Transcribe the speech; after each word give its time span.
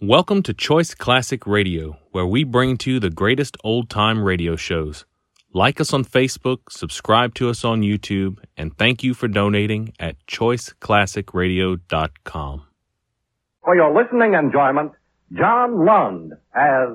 Welcome 0.00 0.44
to 0.44 0.54
Choice 0.54 0.94
Classic 0.94 1.44
Radio, 1.44 1.98
where 2.12 2.24
we 2.24 2.44
bring 2.44 2.76
to 2.78 2.92
you 2.92 3.00
the 3.00 3.10
greatest 3.10 3.56
old 3.64 3.90
time 3.90 4.22
radio 4.22 4.54
shows. 4.54 5.04
Like 5.52 5.80
us 5.80 5.92
on 5.92 6.04
Facebook, 6.04 6.70
subscribe 6.70 7.34
to 7.34 7.50
us 7.50 7.64
on 7.64 7.82
YouTube, 7.82 8.38
and 8.56 8.78
thank 8.78 9.02
you 9.02 9.12
for 9.12 9.26
donating 9.26 9.92
at 9.98 10.14
choiceclassicradio.com. 10.30 12.62
For 13.64 13.74
your 13.74 13.90
listening 13.90 14.34
enjoyment, 14.34 14.92
John 15.34 15.84
Lund 15.84 16.34
as 16.54 16.88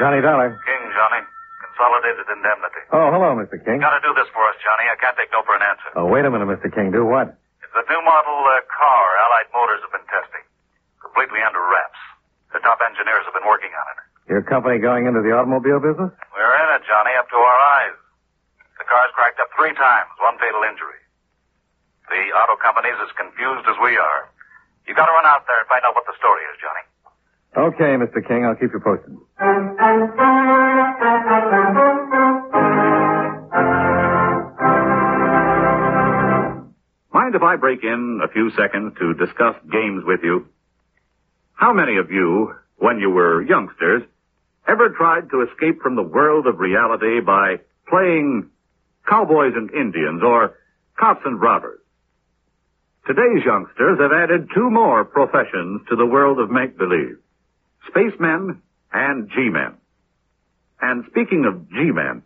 Johnny 0.00 0.24
Dollar. 0.24 0.56
King, 0.64 0.84
Johnny. 0.96 1.20
Consolidated 1.60 2.24
indemnity. 2.32 2.88
Oh, 2.88 3.12
hello, 3.12 3.36
Mr. 3.36 3.60
King. 3.60 3.74
You 3.74 3.84
Gotta 3.84 4.00
do 4.00 4.16
this 4.16 4.32
for 4.32 4.48
us, 4.48 4.56
Johnny. 4.64 4.88
I 4.88 4.96
can't 4.96 5.12
take 5.20 5.28
no 5.28 5.44
for 5.44 5.60
an 5.60 5.64
answer. 5.68 5.92
Oh, 5.92 6.08
wait 6.08 6.24
a 6.24 6.32
minute, 6.32 6.48
Mr. 6.48 6.72
King. 6.72 6.88
Do 6.90 7.04
what? 7.04 7.36
It's 7.60 7.68
the 7.76 7.84
new 7.84 8.00
model 8.00 8.48
uh, 8.48 8.64
car 8.72 9.04
Allied 9.28 9.52
Motors 9.52 9.84
have 9.84 9.92
been 9.92 10.08
testing. 10.08 10.31
Completely 11.12 11.44
under 11.44 11.60
wraps. 11.60 12.00
The 12.56 12.60
top 12.64 12.80
engineers 12.80 13.28
have 13.28 13.36
been 13.36 13.44
working 13.44 13.68
on 13.68 13.84
it. 13.92 13.98
Your 14.32 14.40
company 14.48 14.80
going 14.80 15.04
into 15.04 15.20
the 15.20 15.36
automobile 15.36 15.76
business? 15.76 16.08
We're 16.32 16.54
in 16.56 16.68
it, 16.72 16.88
Johnny, 16.88 17.12
up 17.20 17.28
to 17.28 17.36
our 17.36 17.58
eyes. 17.84 17.96
The 18.80 18.88
car's 18.88 19.12
cracked 19.12 19.36
up 19.36 19.52
three 19.52 19.76
times, 19.76 20.08
one 20.24 20.40
fatal 20.40 20.64
injury. 20.64 20.96
The 22.08 22.32
auto 22.32 22.56
company's 22.56 22.96
as 23.04 23.12
confused 23.12 23.68
as 23.68 23.76
we 23.84 23.92
are. 24.00 24.32
You 24.88 24.96
gotta 24.96 25.12
run 25.12 25.28
out 25.28 25.44
there 25.44 25.60
and 25.60 25.68
find 25.68 25.84
out 25.84 25.92
what 25.92 26.08
the 26.08 26.16
story 26.16 26.48
is, 26.48 26.56
Johnny. 26.64 26.84
Okay, 27.76 27.92
Mr. 28.00 28.24
King. 28.24 28.48
I'll 28.48 28.56
keep 28.56 28.72
you 28.72 28.80
posted. 28.80 29.12
Mind 37.12 37.34
if 37.34 37.42
I 37.42 37.56
break 37.56 37.84
in 37.84 38.20
a 38.24 38.28
few 38.28 38.50
seconds 38.56 38.94
to 38.98 39.14
discuss 39.14 39.54
games 39.70 40.02
with 40.06 40.20
you? 40.24 40.46
How 41.62 41.72
many 41.72 41.96
of 41.98 42.10
you, 42.10 42.56
when 42.78 42.98
you 42.98 43.08
were 43.08 43.40
youngsters, 43.40 44.02
ever 44.66 44.88
tried 44.88 45.30
to 45.30 45.42
escape 45.42 45.80
from 45.80 45.94
the 45.94 46.02
world 46.02 46.48
of 46.48 46.58
reality 46.58 47.20
by 47.20 47.60
playing 47.86 48.50
cowboys 49.08 49.52
and 49.54 49.70
Indians 49.70 50.24
or 50.24 50.58
cops 50.98 51.20
and 51.24 51.40
robbers? 51.40 51.78
Today's 53.06 53.44
youngsters 53.46 54.00
have 54.00 54.10
added 54.10 54.48
two 54.52 54.70
more 54.70 55.04
professions 55.04 55.82
to 55.88 55.94
the 55.94 56.04
world 56.04 56.40
of 56.40 56.50
make-believe. 56.50 57.18
Spacemen 57.86 58.60
and 58.92 59.30
G-men. 59.30 59.74
And 60.80 61.04
speaking 61.10 61.44
of 61.44 61.70
G-men, 61.70 62.24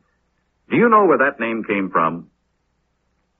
do 0.70 0.77
you 0.78 0.89
know 0.89 1.05
where 1.05 1.18
that 1.18 1.39
name 1.39 1.62
came 1.62 1.91
from? 1.91 2.30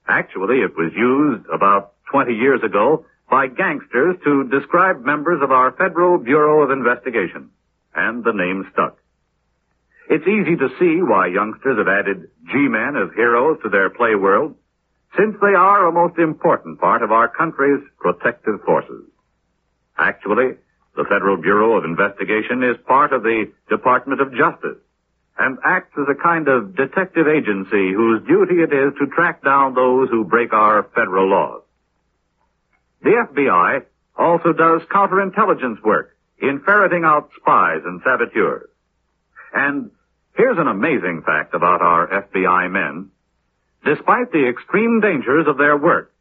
Actually, 0.06 0.59
it 0.59 0.77
was 0.77 0.93
used 0.95 1.47
about 1.49 1.95
20 2.12 2.34
years 2.34 2.62
ago 2.62 3.06
by 3.31 3.49
gangsters 3.49 4.17
to 4.25 4.49
describe 4.49 5.05
members 5.05 5.43
of 5.43 5.51
our 5.51 5.73
Federal 5.73 6.19
Bureau 6.19 6.63
of 6.63 6.71
Investigation. 6.71 7.51
And 7.95 8.23
the 8.23 8.33
name 8.33 8.69
stuck. 8.73 8.99
It's 10.09 10.27
easy 10.27 10.57
to 10.57 10.69
see 10.79 11.03
why 11.03 11.29
youngsters 11.29 11.79
have 11.79 11.89
added 11.89 12.31
G-men 12.53 12.97
as 12.97 13.15
heroes 13.17 13.59
to 13.63 13.69
their 13.69 13.91
play 13.91 14.15
world, 14.15 14.55
since 15.19 15.35
they 15.41 15.55
are 15.57 15.87
a 15.87 15.93
most 15.93 16.19
important 16.19 16.79
part 16.79 17.03
of 17.03 17.11
our 17.11 17.29
country's 17.29 17.83
protective 17.99 18.61
forces. 18.65 19.05
Actually, 19.99 20.57
the 20.95 21.05
Federal 21.05 21.37
Bureau 21.37 21.77
of 21.77 21.85
Investigation 21.85 22.63
is 22.63 22.77
part 22.87 23.13
of 23.13 23.23
the 23.23 23.51
Department 23.69 24.21
of 24.21 24.33
Justice 24.33 24.79
and 25.39 25.59
acts 25.65 25.93
as 25.99 26.07
a 26.09 26.23
kind 26.23 26.49
of 26.49 26.77
detective 26.77 27.27
agency 27.29 27.93
whose 27.93 28.27
duty 28.27 28.63
it 28.63 28.73
is 28.73 28.93
to 28.99 29.07
track 29.07 29.45
down 29.45 29.75
those 29.75 30.09
who 30.09 30.25
break 30.25 30.53
our 30.53 30.85
federal 30.95 31.29
laws. 31.29 31.63
The 33.07 33.25
FBI 33.33 33.85
also 34.19 34.53
does 34.53 34.83
counterintelligence 34.93 35.81
work 35.85 36.17
in 36.41 36.59
ferreting 36.67 37.05
out 37.05 37.31
spies 37.41 37.83
and 37.85 38.01
saboteurs. 38.03 38.69
And 39.55 39.93
here's 40.35 40.59
an 40.59 40.67
amazing 40.67 41.23
fact 41.25 41.55
about 41.55 41.83
our 41.83 42.09
FBI 42.09 42.69
men. 42.69 43.11
Despite 43.84 44.33
the 44.33 44.49
extreme 44.49 44.99
dangers 45.00 45.47
of 45.47 45.56
their 45.56 45.77
work, 45.77 46.12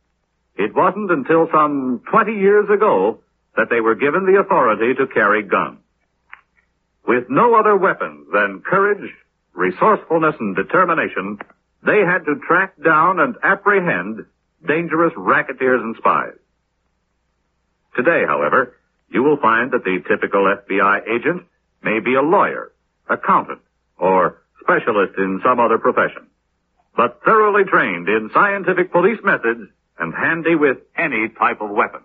it 0.58 0.76
wasn't 0.76 1.10
until 1.10 1.50
some 1.52 2.04
20 2.12 2.34
years 2.34 2.70
ago 2.70 3.20
that 3.58 3.72
they 3.72 3.82
were 3.82 3.96
given 3.96 4.28
the 4.28 4.40
authority 4.40 4.94
to 4.94 5.08
carry 5.08 5.42
guns. 5.42 5.80
With 7.08 7.32
no 7.32 7.56
other 7.56 7.76
weapons 7.76 8.28
than 8.32 8.62
courage, 8.62 9.12
resourcefulness, 9.56 10.36
and 10.40 10.56
determination, 10.56 11.40
they 11.84 12.02
had 12.06 12.26
to 12.26 12.40
track 12.48 12.76
down 12.84 13.20
and 13.20 13.38
apprehend 13.42 14.28
dangerous 14.68 15.14
racketeers 15.18 15.82
and 15.82 15.96
spies. 15.96 16.36
Today, 17.96 18.24
however, 18.28 18.76
you 19.10 19.24
will 19.24 19.38
find 19.38 19.72
that 19.72 19.84
the 19.84 20.00
typical 20.08 20.44
FBI 20.44 21.08
agent 21.08 21.44
may 21.82 22.00
be 22.00 22.16
a 22.16 22.22
lawyer, 22.22 22.72
accountant, 23.10 23.62
or 23.98 24.42
specialist 24.62 25.14
in 25.18 25.42
some 25.44 25.60
other 25.60 25.78
profession, 25.78 26.28
but 26.98 27.22
thoroughly 27.24 27.64
trained 27.64 28.10
in 28.10 28.32
scientific 28.34 28.92
police 28.92 29.20
methods 29.24 29.70
and 30.00 30.14
handy 30.14 30.56
with 30.56 30.78
any 30.98 31.30
type 31.30 31.62
of 31.62 31.70
weapon. 31.70 32.02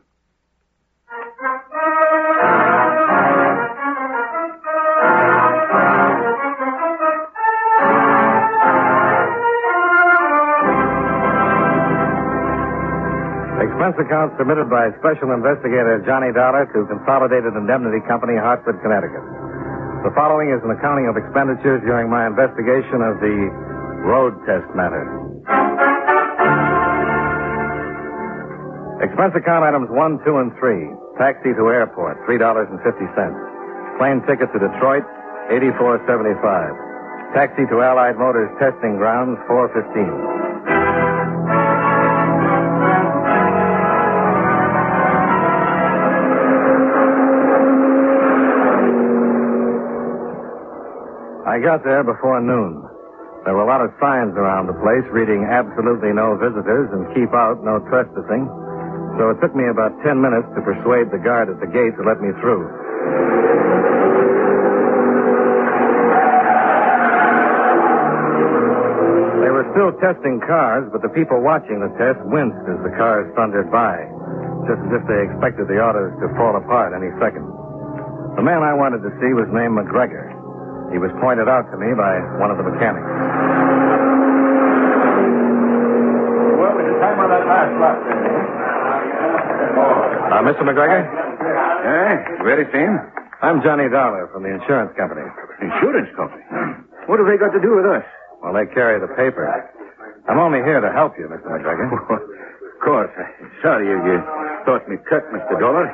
Expense 13.81 14.13
account 14.13 14.37
submitted 14.37 14.69
by 14.69 14.93
Special 15.01 15.33
Investigator 15.33 16.05
Johnny 16.05 16.37
Dollar 16.37 16.69
to 16.69 16.85
Consolidated 16.85 17.57
Indemnity 17.57 18.05
Company, 18.05 18.37
Hartford, 18.37 18.77
Connecticut. 18.85 19.25
The 20.05 20.13
following 20.13 20.53
is 20.53 20.61
an 20.61 20.69
accounting 20.69 21.09
of 21.09 21.17
expenditures 21.17 21.81
during 21.89 22.13
my 22.13 22.29
investigation 22.29 23.01
of 23.01 23.17
the 23.25 23.49
road 24.05 24.37
test 24.45 24.69
matter. 24.77 25.01
Expense 29.01 29.33
account 29.33 29.65
items 29.65 29.89
1, 29.89 30.29
2, 30.29 30.45
and 30.45 30.53
3. 30.61 31.17
Taxi 31.17 31.57
to 31.57 31.73
airport, 31.73 32.21
$3.50. 32.29 32.85
Plane 33.97 34.21
ticket 34.29 34.53
to 34.53 34.61
Detroit, 34.61 35.09
84.75. 35.49 37.33
Taxi 37.33 37.65
to 37.73 37.81
Allied 37.81 38.21
Motors 38.21 38.53
testing 38.61 39.01
grounds, 39.01 39.41
415. 39.49 40.50
I 51.51 51.59
got 51.59 51.83
there 51.83 52.07
before 52.07 52.39
noon. 52.39 52.79
There 53.43 53.59
were 53.59 53.67
a 53.67 53.71
lot 53.71 53.83
of 53.83 53.91
signs 53.99 54.39
around 54.39 54.71
the 54.71 54.79
place 54.87 55.03
reading 55.11 55.51
absolutely 55.51 56.15
no 56.15 56.39
visitors 56.39 56.87
and 56.95 57.11
keep 57.11 57.35
out, 57.35 57.59
no 57.67 57.83
trespassing. 57.91 58.47
So 59.19 59.35
it 59.35 59.43
took 59.43 59.51
me 59.59 59.67
about 59.67 59.91
ten 60.07 60.23
minutes 60.23 60.47
to 60.55 60.63
persuade 60.63 61.11
the 61.11 61.19
guard 61.19 61.51
at 61.51 61.59
the 61.59 61.67
gate 61.67 61.91
to 61.99 62.07
let 62.07 62.23
me 62.23 62.31
through. 62.39 62.71
They 69.43 69.51
were 69.51 69.67
still 69.75 69.91
testing 69.99 70.39
cars, 70.47 70.87
but 70.95 71.03
the 71.03 71.11
people 71.11 71.43
watching 71.43 71.83
the 71.83 71.91
test 71.99 72.23
winced 72.31 72.63
as 72.71 72.79
the 72.87 72.95
cars 72.95 73.27
thundered 73.35 73.75
by, 73.75 73.99
just 74.71 74.79
as 74.87 75.03
if 75.03 75.03
they 75.11 75.19
expected 75.27 75.67
the 75.67 75.83
autos 75.83 76.15
to 76.23 76.31
fall 76.39 76.55
apart 76.55 76.95
any 76.95 77.11
second. 77.19 77.43
The 78.39 78.47
man 78.47 78.63
I 78.63 78.71
wanted 78.79 79.03
to 79.03 79.11
see 79.19 79.35
was 79.35 79.51
named 79.51 79.75
McGregor. 79.75 80.30
He 80.91 80.99
was 80.99 81.11
pointed 81.23 81.47
out 81.49 81.71
to 81.71 81.77
me 81.79 81.95
by 81.95 82.19
one 82.43 82.51
of 82.51 82.59
the 82.59 82.67
mechanics. 82.67 83.07
Well, 86.59 86.73
with 86.77 86.87
the 86.91 86.97
time 86.99 87.19
on 87.23 87.29
that 87.31 87.45
last 87.47 87.73
lap, 87.79 87.97
Uh, 90.31 90.43
Mr. 90.47 90.63
McGregor? 90.67 91.03
Eh? 91.07 92.43
Very 92.45 92.67
same? 92.73 92.95
I'm 93.43 93.63
Johnny 93.63 93.89
Dollar 93.89 94.29
from 94.33 94.43
the 94.43 94.51
insurance 94.55 94.93
company. 94.97 95.23
Insurance 95.63 96.11
company. 96.17 96.43
What 97.07 97.19
have 97.19 97.27
they 97.29 97.37
got 97.39 97.51
to 97.55 97.61
do 97.61 97.75
with 97.77 97.87
us? 97.87 98.05
Well, 98.43 98.53
they 98.55 98.67
carry 98.75 98.99
the 99.01 99.09
paper. 99.15 99.47
I'm 100.29 100.39
only 100.39 100.61
here 100.63 100.81
to 100.81 100.91
help 100.93 101.19
you, 101.19 101.27
Mr. 101.29 101.47
McGregor. 101.51 101.87
of 102.11 102.79
course. 102.85 103.11
Sorry 103.63 103.87
you, 103.87 103.97
you 104.07 104.17
thought 104.67 104.87
me 104.89 104.97
cut, 105.09 105.23
Mr. 105.33 105.59
Dollar. 105.59 105.87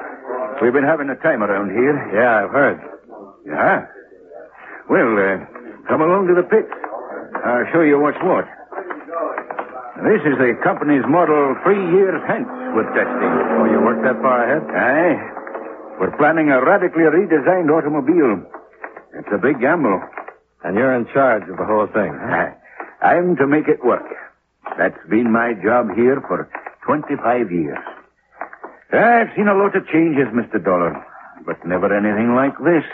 We've 0.63 0.73
been 0.73 0.85
having 0.89 1.09
a 1.11 1.17
time 1.17 1.43
around 1.43 1.71
here. 1.71 1.97
Yeah, 2.17 2.45
I've 2.45 2.51
heard. 2.51 2.79
Yeah? 3.47 3.87
Well, 4.89 5.13
uh, 5.19 5.37
come 5.89 6.01
along 6.03 6.29
to 6.31 6.35
the 6.35 6.47
pit. 6.47 6.67
I'll 7.45 7.67
show 7.73 7.83
you 7.83 7.99
what's 7.99 8.19
what. 8.23 8.47
This 10.07 10.23
is 10.29 10.37
the 10.39 10.55
company's 10.63 11.03
model 11.09 11.57
three 11.65 11.81
years 11.97 12.21
hence 12.29 12.47
we're 12.77 12.87
testing. 12.95 13.33
Oh, 13.59 13.65
you 13.67 13.81
worked 13.81 14.05
that 14.05 14.21
far 14.23 14.45
ahead? 14.45 14.63
Aye. 14.71 15.17
We're 15.99 16.15
planning 16.19 16.51
a 16.51 16.61
radically 16.63 17.09
redesigned 17.09 17.73
automobile. 17.73 18.45
It's 19.17 19.29
a 19.33 19.39
big 19.39 19.61
gamble. 19.61 20.01
And 20.63 20.77
you're 20.77 20.95
in 20.95 21.07
charge 21.13 21.49
of 21.49 21.57
the 21.57 21.65
whole 21.65 21.87
thing. 21.89 22.13
Aye. 22.13 22.53
I'm 23.01 23.37
to 23.37 23.47
make 23.47 23.69
it 23.69 23.83
work. 23.85 24.05
That's 24.79 24.99
been 25.09 25.33
my 25.33 25.55
job 25.65 25.89
here 25.97 26.21
for 26.29 26.49
25 26.85 27.51
years. 27.51 27.79
I've 28.93 29.33
seen 29.35 29.49
a 29.49 29.57
lot 29.57 29.75
of 29.75 29.87
changes, 29.89 30.29
Mr. 30.37 30.63
Dollar. 30.63 30.95
but 31.47 31.57
never 31.67 31.89
anything 31.91 32.35
like 32.35 32.57
this. 32.59 32.85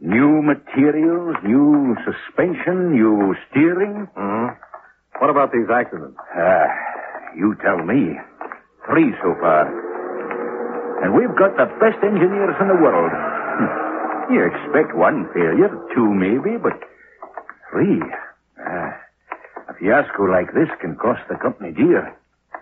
New 0.00 0.42
materials, 0.42 1.36
new 1.44 1.96
suspension, 2.04 2.92
new 2.92 3.34
steering. 3.50 4.06
hmm 4.14 4.46
What 5.20 5.30
about 5.30 5.52
these 5.52 5.70
accidents? 5.70 6.18
Ah, 6.36 6.66
you 7.36 7.54
tell 7.62 7.78
me. 7.78 8.18
Three 8.90 9.14
so 9.22 9.34
far. 9.40 9.70
And 11.02 11.14
we've 11.14 11.34
got 11.38 11.56
the 11.56 11.66
best 11.80 12.02
engineers 12.02 12.56
in 12.60 12.68
the 12.68 12.74
world. 12.76 13.12
Hmm. 13.14 14.32
You 14.34 14.44
expect 14.44 14.94
one 14.96 15.28
failure, 15.32 15.70
two 15.94 16.08
maybe, 16.12 16.56
but 16.58 16.74
three. 17.70 18.02
Ah, 18.60 18.92
a 19.68 19.74
fiasco 19.78 20.24
like 20.24 20.52
this 20.54 20.68
can 20.80 20.96
cost 20.96 21.20
the 21.30 21.36
company 21.36 21.72
dear. 21.72 22.12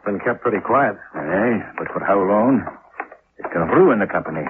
Been 0.05 0.19
kept 0.21 0.43
pretty 0.43 0.61
quiet. 0.61 0.97
Eh, 1.15 1.55
but 1.79 1.87
for 1.93 2.03
how 2.05 2.19
long? 2.19 2.67
It 3.39 3.47
can 3.53 3.63
ruin 3.69 4.01
the 4.01 4.07
company. 4.07 4.45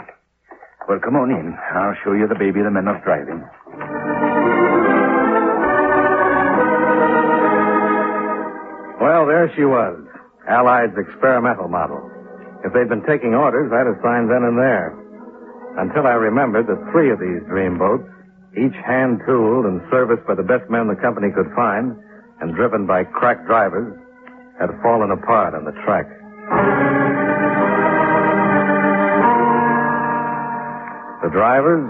Well, 0.89 0.99
come 0.99 1.17
on 1.17 1.31
in. 1.31 1.57
I'll 1.75 1.95
show 2.05 2.13
you 2.13 2.27
the 2.27 2.35
baby 2.35 2.61
the 2.63 2.71
men 2.71 2.89
are 2.89 3.01
driving. 3.05 3.41
Well, 9.01 9.27
there 9.27 9.51
she 9.57 9.65
was. 9.65 9.99
Allied's 10.49 10.99
experimental 10.99 11.69
model. 11.69 12.11
If 12.65 12.73
they'd 12.73 12.89
been 12.89 13.07
taking 13.07 13.35
orders, 13.35 13.71
I'd 13.75 13.87
have 13.87 13.99
signed 14.03 14.31
then 14.31 14.43
and 14.47 14.59
there. 14.59 14.95
Until 15.79 16.07
I 16.07 16.15
remembered 16.15 16.67
that 16.67 16.91
three 16.93 17.11
of 17.11 17.19
these 17.19 17.43
dream 17.49 17.79
boats, 17.79 18.07
each 18.55 18.77
hand-tooled 18.87 19.67
and 19.67 19.81
serviced 19.91 20.27
by 20.27 20.35
the 20.35 20.47
best 20.47 20.69
men 20.71 20.87
the 20.87 20.95
company 20.95 21.33
could 21.35 21.51
find, 21.57 21.97
and 22.41 22.55
driven 22.55 22.87
by 22.87 23.05
crack 23.05 23.47
drivers, 23.47 23.99
had 24.61 24.71
fallen 24.83 25.11
apart 25.11 25.55
on 25.55 25.65
the 25.65 25.75
track. 25.83 26.07
Drivers? 31.33 31.89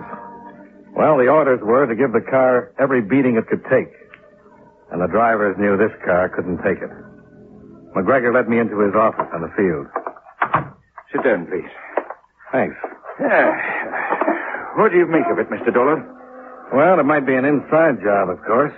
Well, 0.95 1.19
the 1.19 1.29
orders 1.29 1.61
were 1.63 1.87
to 1.87 1.95
give 1.95 2.13
the 2.13 2.25
car 2.25 2.73
every 2.79 3.01
beating 3.03 3.37
it 3.37 3.49
could 3.49 3.65
take. 3.71 3.93
And 4.91 5.01
the 5.01 5.09
drivers 5.09 5.57
knew 5.59 5.77
this 5.77 5.93
car 6.05 6.29
couldn't 6.29 6.59
take 6.59 6.83
it. 6.83 6.91
McGregor 7.97 8.33
led 8.33 8.49
me 8.49 8.59
into 8.59 8.81
his 8.81 8.95
office 8.95 9.29
on 9.33 9.43
the 9.43 9.53
field. 9.57 9.87
Sit 11.13 11.25
down, 11.25 11.47
please. 11.47 11.69
Thanks. 12.53 12.77
Yeah. 13.21 13.53
What 14.77 14.93
do 14.93 14.99
you 14.99 15.07
make 15.07 15.27
of 15.31 15.39
it, 15.39 15.49
Mr. 15.51 15.73
Dollar? 15.73 16.01
Well, 16.73 17.01
it 17.01 17.05
might 17.05 17.27
be 17.27 17.35
an 17.35 17.45
inside 17.45 18.01
job, 18.03 18.31
of 18.31 18.41
course. 18.45 18.73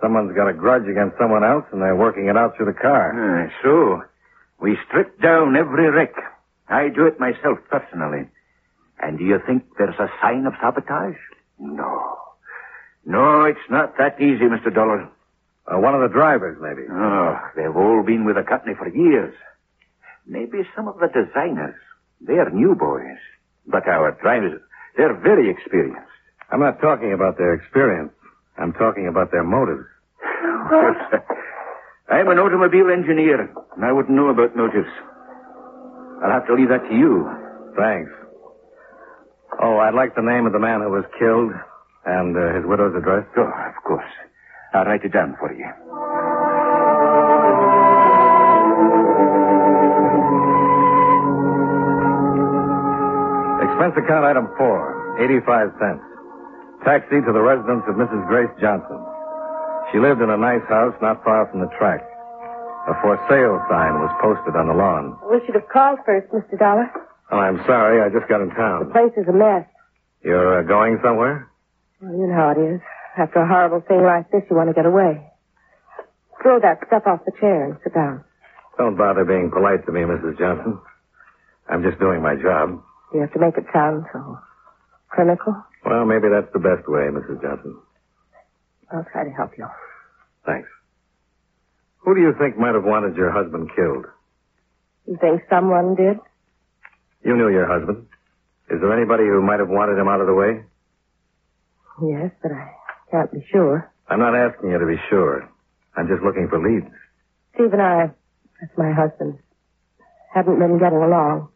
Someone's 0.00 0.34
got 0.36 0.48
a 0.48 0.52
grudge 0.52 0.86
against 0.86 1.18
someone 1.18 1.42
else, 1.42 1.64
and 1.72 1.82
they're 1.82 1.96
working 1.96 2.26
it 2.28 2.36
out 2.36 2.56
through 2.56 2.66
the 2.66 2.78
car. 2.78 3.10
Ah, 3.14 3.50
so, 3.62 4.02
we 4.60 4.78
stripped 4.86 5.20
down 5.20 5.56
every 5.56 5.90
wreck. 5.90 6.14
I 6.68 6.88
do 6.88 7.06
it 7.06 7.18
myself 7.18 7.58
personally. 7.70 8.28
And 9.00 9.18
do 9.18 9.24
you 9.24 9.38
think 9.46 9.64
there's 9.78 9.98
a 9.98 10.08
sign 10.20 10.46
of 10.46 10.54
sabotage? 10.60 11.16
No. 11.58 12.16
No, 13.06 13.44
it's 13.44 13.58
not 13.70 13.96
that 13.98 14.20
easy, 14.20 14.44
Mr. 14.44 14.74
Dollar. 14.74 15.08
Uh, 15.66 15.78
one 15.78 15.94
of 15.94 16.00
the 16.00 16.08
drivers, 16.08 16.58
maybe. 16.60 16.82
Oh, 16.90 17.38
they've 17.56 17.74
all 17.76 18.02
been 18.04 18.24
with 18.24 18.36
the 18.36 18.42
company 18.42 18.74
for 18.76 18.88
years. 18.88 19.34
Maybe 20.26 20.58
some 20.76 20.88
of 20.88 20.98
the 20.98 21.08
designers. 21.08 21.74
They're 22.20 22.50
new 22.50 22.74
boys. 22.74 23.18
But 23.66 23.86
our 23.86 24.12
drivers, 24.20 24.60
they're 24.96 25.14
very 25.20 25.50
experienced. 25.50 26.08
I'm 26.50 26.60
not 26.60 26.80
talking 26.80 27.12
about 27.12 27.36
their 27.38 27.54
experience. 27.54 28.12
I'm 28.56 28.72
talking 28.72 29.08
about 29.08 29.30
their 29.30 29.44
motives. 29.44 29.86
I'm 32.10 32.28
an 32.28 32.38
automobile 32.38 32.90
engineer, 32.90 33.42
and 33.76 33.84
I 33.84 33.92
wouldn't 33.92 34.14
know 34.16 34.30
about 34.30 34.56
motives. 34.56 34.88
I'll 36.24 36.32
have 36.32 36.46
to 36.46 36.54
leave 36.54 36.70
that 36.70 36.88
to 36.88 36.94
you. 36.94 37.28
Thanks. 37.76 38.10
Oh, 39.60 39.78
I'd 39.78 39.94
like 39.94 40.14
the 40.14 40.22
name 40.22 40.46
of 40.46 40.52
the 40.52 40.58
man 40.58 40.80
who 40.80 40.90
was 40.90 41.04
killed 41.18 41.52
and 42.06 42.36
uh, 42.36 42.54
his 42.54 42.64
widow's 42.64 42.94
address. 42.96 43.26
Oh, 43.36 43.42
of 43.42 43.82
course. 43.84 44.10
I'll 44.74 44.84
write 44.84 45.04
it 45.04 45.12
down 45.12 45.36
for 45.40 45.52
you. 45.52 45.66
Expense 53.64 53.94
account 53.98 54.24
item 54.24 54.46
four, 54.56 55.18
85 55.22 55.70
cents. 55.78 56.04
Taxi 56.84 57.18
to 57.22 57.32
the 57.34 57.42
residence 57.42 57.82
of 57.90 57.94
Mrs. 57.98 58.22
Grace 58.28 58.50
Johnson. 58.60 58.98
She 59.90 59.98
lived 59.98 60.20
in 60.20 60.30
a 60.30 60.36
nice 60.36 60.62
house 60.68 60.94
not 61.02 61.22
far 61.24 61.46
from 61.50 61.60
the 61.60 61.70
track. 61.78 62.02
A 62.88 62.94
for 63.02 63.18
sale 63.28 63.58
sign 63.68 63.94
was 63.98 64.12
posted 64.22 64.54
on 64.56 64.68
the 64.68 64.74
lawn. 64.74 65.18
We 65.30 65.44
should 65.44 65.54
have 65.54 65.68
called 65.68 65.98
first, 66.06 66.30
Mr. 66.32 66.58
Dollar. 66.58 66.90
Oh, 67.30 67.38
I'm 67.38 67.58
sorry. 67.66 68.00
I 68.02 68.08
just 68.08 68.28
got 68.28 68.40
in 68.40 68.50
town. 68.50 68.88
The 68.88 68.92
place 68.92 69.12
is 69.16 69.28
a 69.28 69.32
mess. 69.36 69.66
You're 70.22 70.60
uh, 70.60 70.62
going 70.62 70.98
somewhere? 71.04 71.48
Well, 72.00 72.12
you 72.12 72.26
know 72.26 72.34
how 72.34 72.50
it 72.56 72.60
is. 72.74 72.80
After 73.18 73.40
a 73.40 73.48
horrible 73.48 73.80
thing 73.86 74.02
like 74.02 74.30
this, 74.30 74.42
you 74.50 74.56
want 74.56 74.68
to 74.70 74.74
get 74.74 74.86
away. 74.86 75.26
Throw 76.42 76.60
that 76.60 76.78
stuff 76.86 77.02
off 77.06 77.20
the 77.26 77.32
chair 77.40 77.64
and 77.64 77.76
sit 77.82 77.94
down. 77.94 78.24
Don't 78.78 78.96
bother 78.96 79.24
being 79.24 79.50
polite 79.50 79.84
to 79.86 79.92
me, 79.92 80.02
Mrs. 80.02 80.38
Johnson. 80.38 80.78
I'm 81.68 81.82
just 81.82 81.98
doing 81.98 82.22
my 82.22 82.36
job. 82.36 82.80
You 83.12 83.20
have 83.22 83.32
to 83.32 83.40
make 83.40 83.56
it 83.58 83.64
sound 83.72 84.04
so 84.12 84.38
clinical. 85.14 85.54
Well, 85.84 86.04
maybe 86.06 86.28
that's 86.30 86.52
the 86.52 86.60
best 86.60 86.86
way, 86.88 87.10
Mrs. 87.10 87.42
Johnson. 87.42 87.76
I'll 88.92 89.06
try 89.12 89.24
to 89.24 89.30
help 89.30 89.50
you. 89.58 89.66
Thanks. 90.46 90.68
Who 92.04 92.14
do 92.14 92.20
you 92.20 92.32
think 92.38 92.56
might 92.56 92.74
have 92.74 92.84
wanted 92.84 93.16
your 93.16 93.32
husband 93.32 93.68
killed? 93.74 94.06
You 95.06 95.18
think 95.20 95.42
someone 95.50 95.94
did? 95.96 96.18
You 97.24 97.36
knew 97.36 97.48
your 97.50 97.66
husband. 97.66 98.06
Is 98.70 98.80
there 98.80 98.92
anybody 98.96 99.24
who 99.24 99.42
might 99.42 99.60
have 99.60 99.68
wanted 99.68 99.98
him 99.98 100.08
out 100.08 100.20
of 100.20 100.26
the 100.26 100.34
way? 100.34 100.62
Yes, 102.02 102.30
but 102.42 102.52
I 102.52 102.70
can't 103.10 103.32
be 103.32 103.44
sure. 103.50 103.90
I'm 104.08 104.20
not 104.20 104.34
asking 104.34 104.70
you 104.70 104.78
to 104.78 104.86
be 104.86 105.00
sure. 105.10 105.48
I'm 105.96 106.06
just 106.08 106.22
looking 106.22 106.48
for 106.48 106.58
leads. 106.62 106.86
Steve 107.54 107.72
and 107.72 107.82
I, 107.82 108.10
that's 108.60 108.76
my 108.78 108.92
husband, 108.92 109.38
hadn't 110.34 110.58
been 110.58 110.78
getting 110.78 110.98
along. 111.02 111.48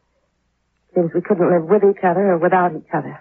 Seems 0.95 1.11
we 1.15 1.21
couldn't 1.23 1.49
live 1.51 1.65
with 1.65 1.83
each 1.85 2.03
other 2.03 2.33
or 2.33 2.39
without 2.39 2.75
each 2.75 2.91
other. 2.93 3.19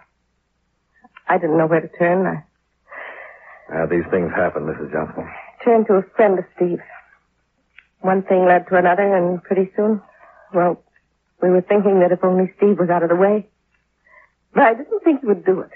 I 1.27 1.37
didn't 1.37 1.57
know 1.57 1.67
where 1.67 1.81
to 1.81 1.87
turn. 1.97 2.25
I 2.25 2.43
Uh, 3.71 3.85
these 3.85 4.03
things 4.11 4.31
happen, 4.35 4.63
Mrs. 4.63 4.91
Johnson. 4.91 5.29
turned 5.63 5.87
to 5.87 5.93
a 5.95 6.03
friend 6.15 6.39
of 6.39 6.45
Steve's. 6.55 6.81
One 8.01 8.23
thing 8.23 8.45
led 8.45 8.67
to 8.67 8.75
another, 8.77 9.15
and 9.15 9.41
pretty 9.43 9.71
soon, 9.75 10.01
well, 10.53 10.81
we 11.41 11.49
were 11.49 11.61
thinking 11.61 11.99
that 11.99 12.11
if 12.11 12.23
only 12.23 12.51
Steve 12.57 12.77
was 12.79 12.89
out 12.89 13.03
of 13.03 13.09
the 13.09 13.15
way. 13.15 13.47
But 14.53 14.63
I 14.63 14.73
didn't 14.73 14.99
think 15.03 15.21
he 15.21 15.27
would 15.27 15.45
do 15.45 15.61
it. 15.61 15.71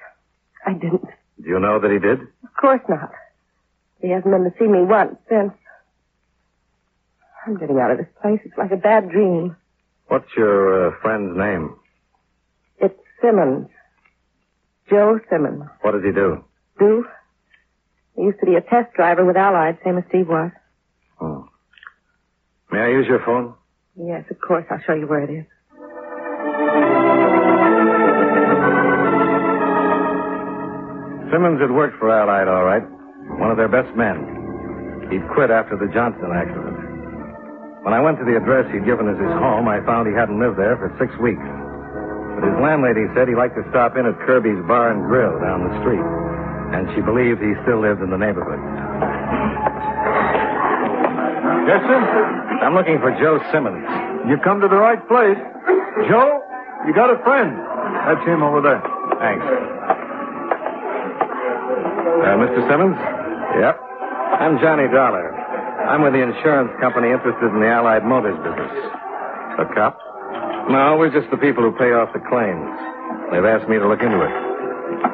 I 0.65 0.73
didn't. 0.73 1.05
Do 1.41 1.49
you 1.49 1.59
know 1.59 1.79
that 1.79 1.91
he 1.91 1.99
did? 1.99 2.21
Of 2.43 2.53
course 2.59 2.81
not. 2.87 3.11
He 4.01 4.09
hasn't 4.09 4.31
been 4.31 4.43
to 4.43 4.53
see 4.59 4.67
me 4.67 4.83
once 4.83 5.15
since. 5.29 5.51
I'm 7.45 7.57
getting 7.57 7.79
out 7.79 7.91
of 7.91 7.97
this 7.97 8.07
place. 8.21 8.39
It's 8.43 8.57
like 8.57 8.71
a 8.71 8.77
bad 8.77 9.09
dream. 9.09 9.55
What's 10.07 10.29
your 10.35 10.87
uh, 10.87 10.91
friend's 11.01 11.37
name? 11.37 11.75
It's 12.79 12.99
Simmons. 13.21 13.67
Joe 14.89 15.19
Simmons. 15.29 15.63
What 15.81 15.91
does 15.91 16.03
he 16.03 16.11
do? 16.11 16.43
Do? 16.79 17.05
He 18.15 18.23
used 18.23 18.39
to 18.39 18.45
be 18.45 18.55
a 18.55 18.61
test 18.61 18.93
driver 18.93 19.25
with 19.25 19.35
Allied, 19.35 19.77
same 19.83 19.97
as 19.97 20.03
Steve 20.09 20.27
was. 20.27 20.51
Oh. 21.19 21.49
May 22.71 22.79
I 22.79 22.87
use 22.89 23.07
your 23.07 23.23
phone? 23.25 23.53
Yes, 23.97 24.25
of 24.29 24.39
course. 24.39 24.65
I'll 24.69 24.81
show 24.85 24.93
you 24.93 25.07
where 25.07 25.23
it 25.23 25.29
is. 25.29 25.45
Simmons 31.31 31.59
had 31.59 31.71
worked 31.73 31.97
for 31.99 32.07
Allied, 32.13 32.47
all 32.47 32.63
right. 32.63 32.83
One 33.41 33.49
of 33.51 33.57
their 33.57 33.67
best 33.67 33.89
men. 33.97 35.09
He'd 35.11 35.25
quit 35.33 35.49
after 35.49 35.75
the 35.75 35.89
Johnson 35.91 36.31
accident. 36.31 36.77
When 37.83 37.93
I 37.93 37.99
went 37.99 38.17
to 38.21 38.25
the 38.25 38.37
address 38.37 38.69
he'd 38.71 38.85
given 38.85 39.09
as 39.09 39.17
his 39.17 39.33
home, 39.41 39.67
I 39.67 39.81
found 39.85 40.07
he 40.07 40.15
hadn't 40.15 40.39
lived 40.39 40.57
there 40.57 40.77
for 40.77 40.89
six 40.97 41.11
weeks. 41.19 41.43
But 42.37 42.45
his 42.45 42.57
landlady 42.61 43.09
said 43.13 43.27
he 43.27 43.35
liked 43.35 43.57
to 43.57 43.65
stop 43.69 43.97
in 43.97 44.05
at 44.05 44.15
Kirby's 44.25 44.61
Bar 44.69 44.93
and 44.93 45.05
Grill 45.09 45.37
down 45.41 45.65
the 45.65 45.73
street. 45.81 46.05
And 46.73 46.89
she 46.93 47.01
believed 47.01 47.41
he 47.41 47.53
still 47.65 47.81
lived 47.81 48.01
in 48.01 48.09
the 48.09 48.21
neighborhood. 48.21 48.61
Yes, 51.67 51.81
sir? 51.89 52.44
I'm 52.61 52.73
looking 52.73 52.99
for 52.99 53.11
Joe 53.19 53.39
Simmons. 53.51 53.83
You 54.29 54.37
come 54.43 54.61
to 54.61 54.67
the 54.67 54.77
right 54.79 54.99
place. 55.07 55.37
Joe, 56.09 56.41
you 56.87 56.93
got 56.93 57.09
a 57.11 57.17
friend. 57.23 57.51
That's 58.07 58.23
him 58.27 58.43
over 58.43 58.61
there. 58.61 58.81
Thanks. 59.19 59.45
Uh, 62.25 62.35
Mr. 62.41 62.61
Simmons? 62.69 62.97
Yep. 63.59 63.75
I'm 64.41 64.59
Johnny 64.59 64.87
Dollar. 64.89 65.31
I'm 65.85 66.01
with 66.01 66.13
the 66.13 66.23
insurance 66.23 66.71
company 66.81 67.11
interested 67.13 67.53
in 67.53 67.59
the 67.61 67.67
Allied 67.69 68.03
Motors 68.03 68.37
business. 68.41 68.73
A 69.61 69.65
cop? 69.75 69.99
No, 70.69 70.97
we're 70.97 71.13
just 71.13 71.29
the 71.29 71.37
people 71.37 71.61
who 71.61 71.71
pay 71.77 71.93
off 71.93 72.09
the 72.13 72.19
claims. 72.25 72.65
They've 73.31 73.45
asked 73.45 73.69
me 73.69 73.77
to 73.77 73.87
look 73.87 74.01
into 74.01 74.17
it. 74.17 74.33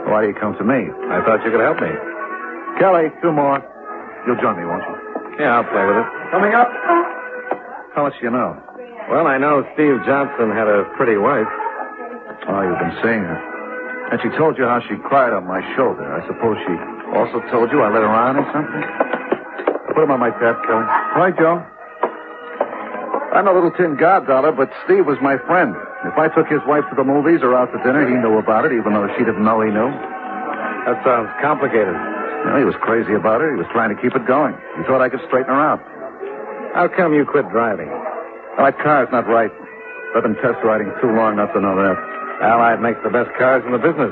Why 0.08 0.24
do 0.24 0.28
you 0.32 0.38
come 0.40 0.56
to 0.56 0.64
me? 0.64 0.88
I 1.12 1.20
thought 1.28 1.44
you 1.44 1.52
could 1.52 1.60
help 1.60 1.80
me. 1.84 1.92
Kelly, 2.80 3.12
two 3.22 3.32
more. 3.36 3.60
You'll 4.26 4.40
join 4.40 4.56
me, 4.56 4.64
won't 4.66 4.84
you? 4.88 5.44
Yeah, 5.44 5.60
I'll 5.60 5.68
play 5.68 5.84
with 5.84 5.98
it. 6.00 6.08
Coming 6.32 6.54
up. 6.56 6.72
How 7.96 8.04
much 8.08 8.16
do 8.20 8.26
you 8.26 8.32
know? 8.32 8.56
Well, 9.12 9.28
I 9.28 9.38
know 9.38 9.68
Steve 9.76 10.00
Johnson 10.08 10.48
had 10.56 10.72
a 10.72 10.88
pretty 10.96 11.20
wife. 11.20 11.50
Oh, 12.48 12.64
you've 12.64 12.80
been 12.80 12.96
seeing 13.04 13.24
her. 13.28 13.40
And 14.12 14.20
she 14.24 14.32
told 14.40 14.58
you 14.58 14.64
how 14.64 14.80
she 14.80 14.96
cried 15.04 15.36
on 15.36 15.44
my 15.44 15.60
shoulder. 15.76 16.08
I 16.08 16.24
suppose 16.24 16.56
she 16.64 16.76
also 17.12 17.44
told 17.52 17.72
you 17.72 17.84
I 17.84 17.92
let 17.92 18.04
her 18.04 18.12
on 18.12 18.40
or 18.40 18.48
something? 18.56 18.84
Put 19.92 20.08
him 20.08 20.12
on 20.12 20.24
my 20.24 20.32
tab, 20.40 20.56
Kelly. 20.64 20.88
Right, 21.20 21.36
Joe. 21.36 21.60
I'm 23.36 23.48
a 23.48 23.54
little 23.54 23.72
tin 23.72 23.96
god 23.96 24.28
dollar, 24.28 24.52
but 24.52 24.72
Steve 24.84 25.06
was 25.06 25.20
my 25.20 25.36
friend. 25.44 25.76
If 26.08 26.16
I 26.16 26.28
took 26.32 26.48
his 26.48 26.64
wife 26.68 26.84
to 26.92 26.96
the 26.96 27.04
movies 27.04 27.44
or 27.44 27.56
out 27.56 27.72
to 27.76 27.80
dinner, 27.84 28.08
he 28.08 28.16
knew 28.16 28.40
about 28.40 28.64
it, 28.64 28.72
even 28.72 28.96
though 28.96 29.08
she 29.20 29.24
didn't 29.24 29.44
know 29.44 29.60
he 29.60 29.72
knew. 29.72 29.92
That 30.88 31.00
sounds 31.04 31.28
complicated. 31.44 31.96
Well, 32.48 32.58
he 32.58 32.64
was 32.64 32.76
crazy 32.80 33.14
about 33.14 33.40
her. 33.40 33.52
He 33.52 33.60
was 33.60 33.68
trying 33.72 33.96
to 33.96 34.00
keep 34.02 34.16
it 34.16 34.26
going. 34.28 34.56
He 34.80 34.84
thought 34.84 35.00
I 35.00 35.08
could 35.08 35.24
straighten 35.28 35.52
her 35.52 35.60
out. 35.60 35.80
How 36.74 36.88
come 36.88 37.14
you 37.14 37.26
quit 37.26 37.50
driving? 37.52 37.90
Well, 37.90 38.66
that 38.72 38.80
car's 38.80 39.10
not 39.12 39.28
right. 39.28 39.52
I've 40.16 40.24
been 40.24 40.36
test 40.36 40.64
riding 40.64 40.92
too 41.02 41.12
long 41.12 41.36
not 41.36 41.52
to 41.54 41.60
know 41.60 41.76
that. 41.76 41.98
Allied 42.44 42.82
makes 42.82 43.00
the 43.04 43.12
best 43.12 43.30
cars 43.38 43.64
in 43.66 43.72
the 43.72 43.78
business. 43.80 44.12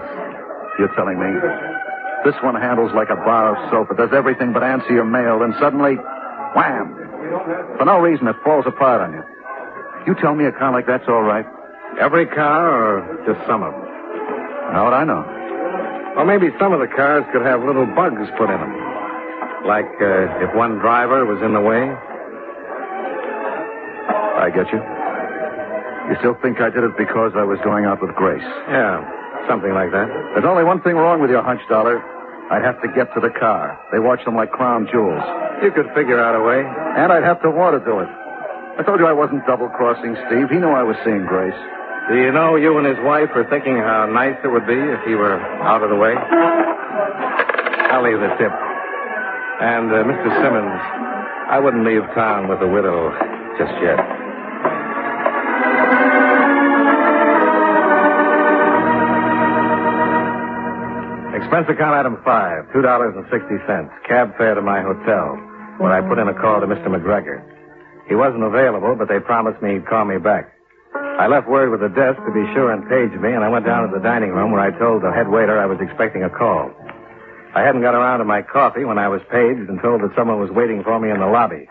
You're 0.78 0.92
telling 0.96 1.20
me? 1.20 1.32
This 2.24 2.36
one 2.44 2.56
handles 2.56 2.92
like 2.94 3.10
a 3.10 3.16
bar 3.16 3.56
of 3.56 3.60
soap. 3.72 3.92
It 3.92 3.98
does 3.98 4.12
everything 4.12 4.52
but 4.52 4.64
answer 4.64 4.92
your 4.92 5.08
mail. 5.08 5.40
Then 5.40 5.56
suddenly, 5.60 5.96
wham! 6.56 6.96
For 7.80 7.86
no 7.86 8.00
reason, 8.00 8.28
it 8.28 8.36
falls 8.44 8.66
apart 8.68 9.02
on 9.02 9.14
you. 9.14 9.24
You 10.08 10.16
tell 10.20 10.36
me 10.36 10.46
a 10.46 10.52
car 10.52 10.72
like 10.72 10.88
that's 10.88 11.08
all 11.08 11.24
right? 11.24 11.46
Every 12.00 12.28
car 12.28 12.68
or 12.68 13.24
just 13.28 13.40
some 13.48 13.64
of 13.64 13.72
them? 13.72 13.88
How 14.76 14.84
would 14.86 14.96
I 14.96 15.04
know? 15.04 15.24
Well, 16.16 16.26
maybe 16.26 16.52
some 16.60 16.74
of 16.74 16.80
the 16.80 16.92
cars 16.92 17.24
could 17.32 17.42
have 17.44 17.64
little 17.64 17.88
bugs 17.88 18.28
put 18.38 18.52
in 18.52 18.60
them. 18.60 18.76
Like 19.66 19.90
uh, 20.00 20.44
if 20.44 20.56
one 20.56 20.80
driver 20.80 21.26
was 21.26 21.42
in 21.44 21.54
the 21.54 21.62
way. 21.62 21.88
I 24.40 24.50
get 24.50 24.72
you. 24.72 24.80
You 26.10 26.16
still 26.24 26.34
think 26.42 26.58
I 26.64 26.72
did 26.72 26.84
it 26.84 26.98
because 26.98 27.36
I 27.36 27.44
was 27.44 27.60
going 27.62 27.86
out 27.86 28.02
with 28.02 28.16
Grace? 28.16 28.42
Yeah, 28.72 29.04
something 29.48 29.74
like 29.76 29.92
that. 29.92 30.08
There's 30.34 30.48
only 30.48 30.64
one 30.64 30.82
thing 30.82 30.96
wrong 30.96 31.22
with 31.22 31.30
your 31.30 31.44
hunch, 31.44 31.62
Dollar. 31.70 32.02
I'd 32.50 32.66
have 32.66 32.82
to 32.82 32.90
get 32.90 33.14
to 33.14 33.20
the 33.22 33.30
car. 33.30 33.78
They 33.92 34.00
watch 34.00 34.26
them 34.26 34.34
like 34.36 34.50
crown 34.50 34.90
jewels. 34.90 35.22
You 35.62 35.70
could 35.70 35.86
figure 35.94 36.18
out 36.18 36.34
a 36.34 36.42
way. 36.42 36.66
And 36.66 37.14
I'd 37.14 37.22
have 37.22 37.42
to 37.44 37.52
want 37.52 37.78
to 37.78 37.82
do 37.86 38.00
it. 38.00 38.10
I 38.10 38.82
told 38.82 39.00
you 39.00 39.06
I 39.06 39.14
wasn't 39.14 39.46
double 39.46 39.70
crossing 39.70 40.18
Steve. 40.26 40.50
He 40.50 40.58
knew 40.58 40.74
I 40.74 40.82
was 40.82 40.98
seeing 41.06 41.28
Grace. 41.30 41.54
Do 42.10 42.18
you 42.18 42.32
know 42.32 42.56
you 42.56 42.74
and 42.80 42.88
his 42.88 42.98
wife 43.06 43.30
were 43.36 43.46
thinking 43.54 43.78
how 43.78 44.10
nice 44.10 44.40
it 44.42 44.48
would 44.50 44.66
be 44.66 44.74
if 44.74 45.06
he 45.06 45.14
were 45.14 45.38
out 45.62 45.84
of 45.84 45.92
the 45.94 46.00
way? 46.00 46.16
I'll 47.94 48.02
leave 48.02 48.18
the 48.18 48.34
tip. 48.42 48.50
And, 49.62 49.94
uh, 49.94 50.02
Mr. 50.10 50.30
Simmons, 50.42 50.82
I 51.54 51.60
wouldn't 51.62 51.86
leave 51.86 52.02
town 52.18 52.48
with 52.48 52.62
the 52.62 52.68
widow 52.68 53.14
just 53.60 53.78
yet. 53.84 54.19
Expense 61.50 61.66
account 61.66 61.98
item 61.98 62.22
five, 62.22 62.70
two 62.70 62.86
dollars 62.86 63.18
and 63.18 63.26
sixty 63.34 63.58
cents. 63.66 63.90
Cab 64.06 64.38
fare 64.38 64.54
to 64.54 64.62
my 64.62 64.86
hotel, 64.86 65.34
where 65.82 65.90
I 65.90 65.98
put 65.98 66.22
in 66.22 66.30
a 66.30 66.38
call 66.38 66.62
to 66.62 66.70
Mr. 66.70 66.94
McGregor. 66.94 67.42
He 68.06 68.14
wasn't 68.14 68.46
available, 68.46 68.94
but 68.94 69.10
they 69.10 69.18
promised 69.18 69.58
me 69.58 69.74
he'd 69.74 69.90
call 69.90 70.06
me 70.06 70.22
back. 70.22 70.54
I 70.94 71.26
left 71.26 71.50
word 71.50 71.74
with 71.74 71.82
the 71.82 71.90
desk 71.90 72.22
to 72.22 72.30
be 72.38 72.46
sure 72.54 72.70
and 72.70 72.86
page 72.86 73.10
me, 73.18 73.34
and 73.34 73.42
I 73.42 73.50
went 73.50 73.66
down 73.66 73.90
to 73.90 73.90
the 73.90 73.98
dining 73.98 74.30
room 74.30 74.54
where 74.54 74.62
I 74.62 74.70
told 74.78 75.02
the 75.02 75.10
head 75.10 75.26
waiter 75.26 75.58
I 75.58 75.66
was 75.66 75.82
expecting 75.82 76.22
a 76.22 76.30
call. 76.30 76.70
I 77.58 77.66
hadn't 77.66 77.82
got 77.82 77.98
around 77.98 78.20
to 78.20 78.30
my 78.30 78.44
coffee 78.46 78.86
when 78.86 79.02
I 79.02 79.10
was 79.10 79.26
paged 79.34 79.74
and 79.74 79.82
told 79.82 80.06
that 80.06 80.14
someone 80.16 80.38
was 80.38 80.54
waiting 80.54 80.86
for 80.86 81.02
me 81.02 81.10
in 81.10 81.18
the 81.18 81.26
lobby. 81.26 81.66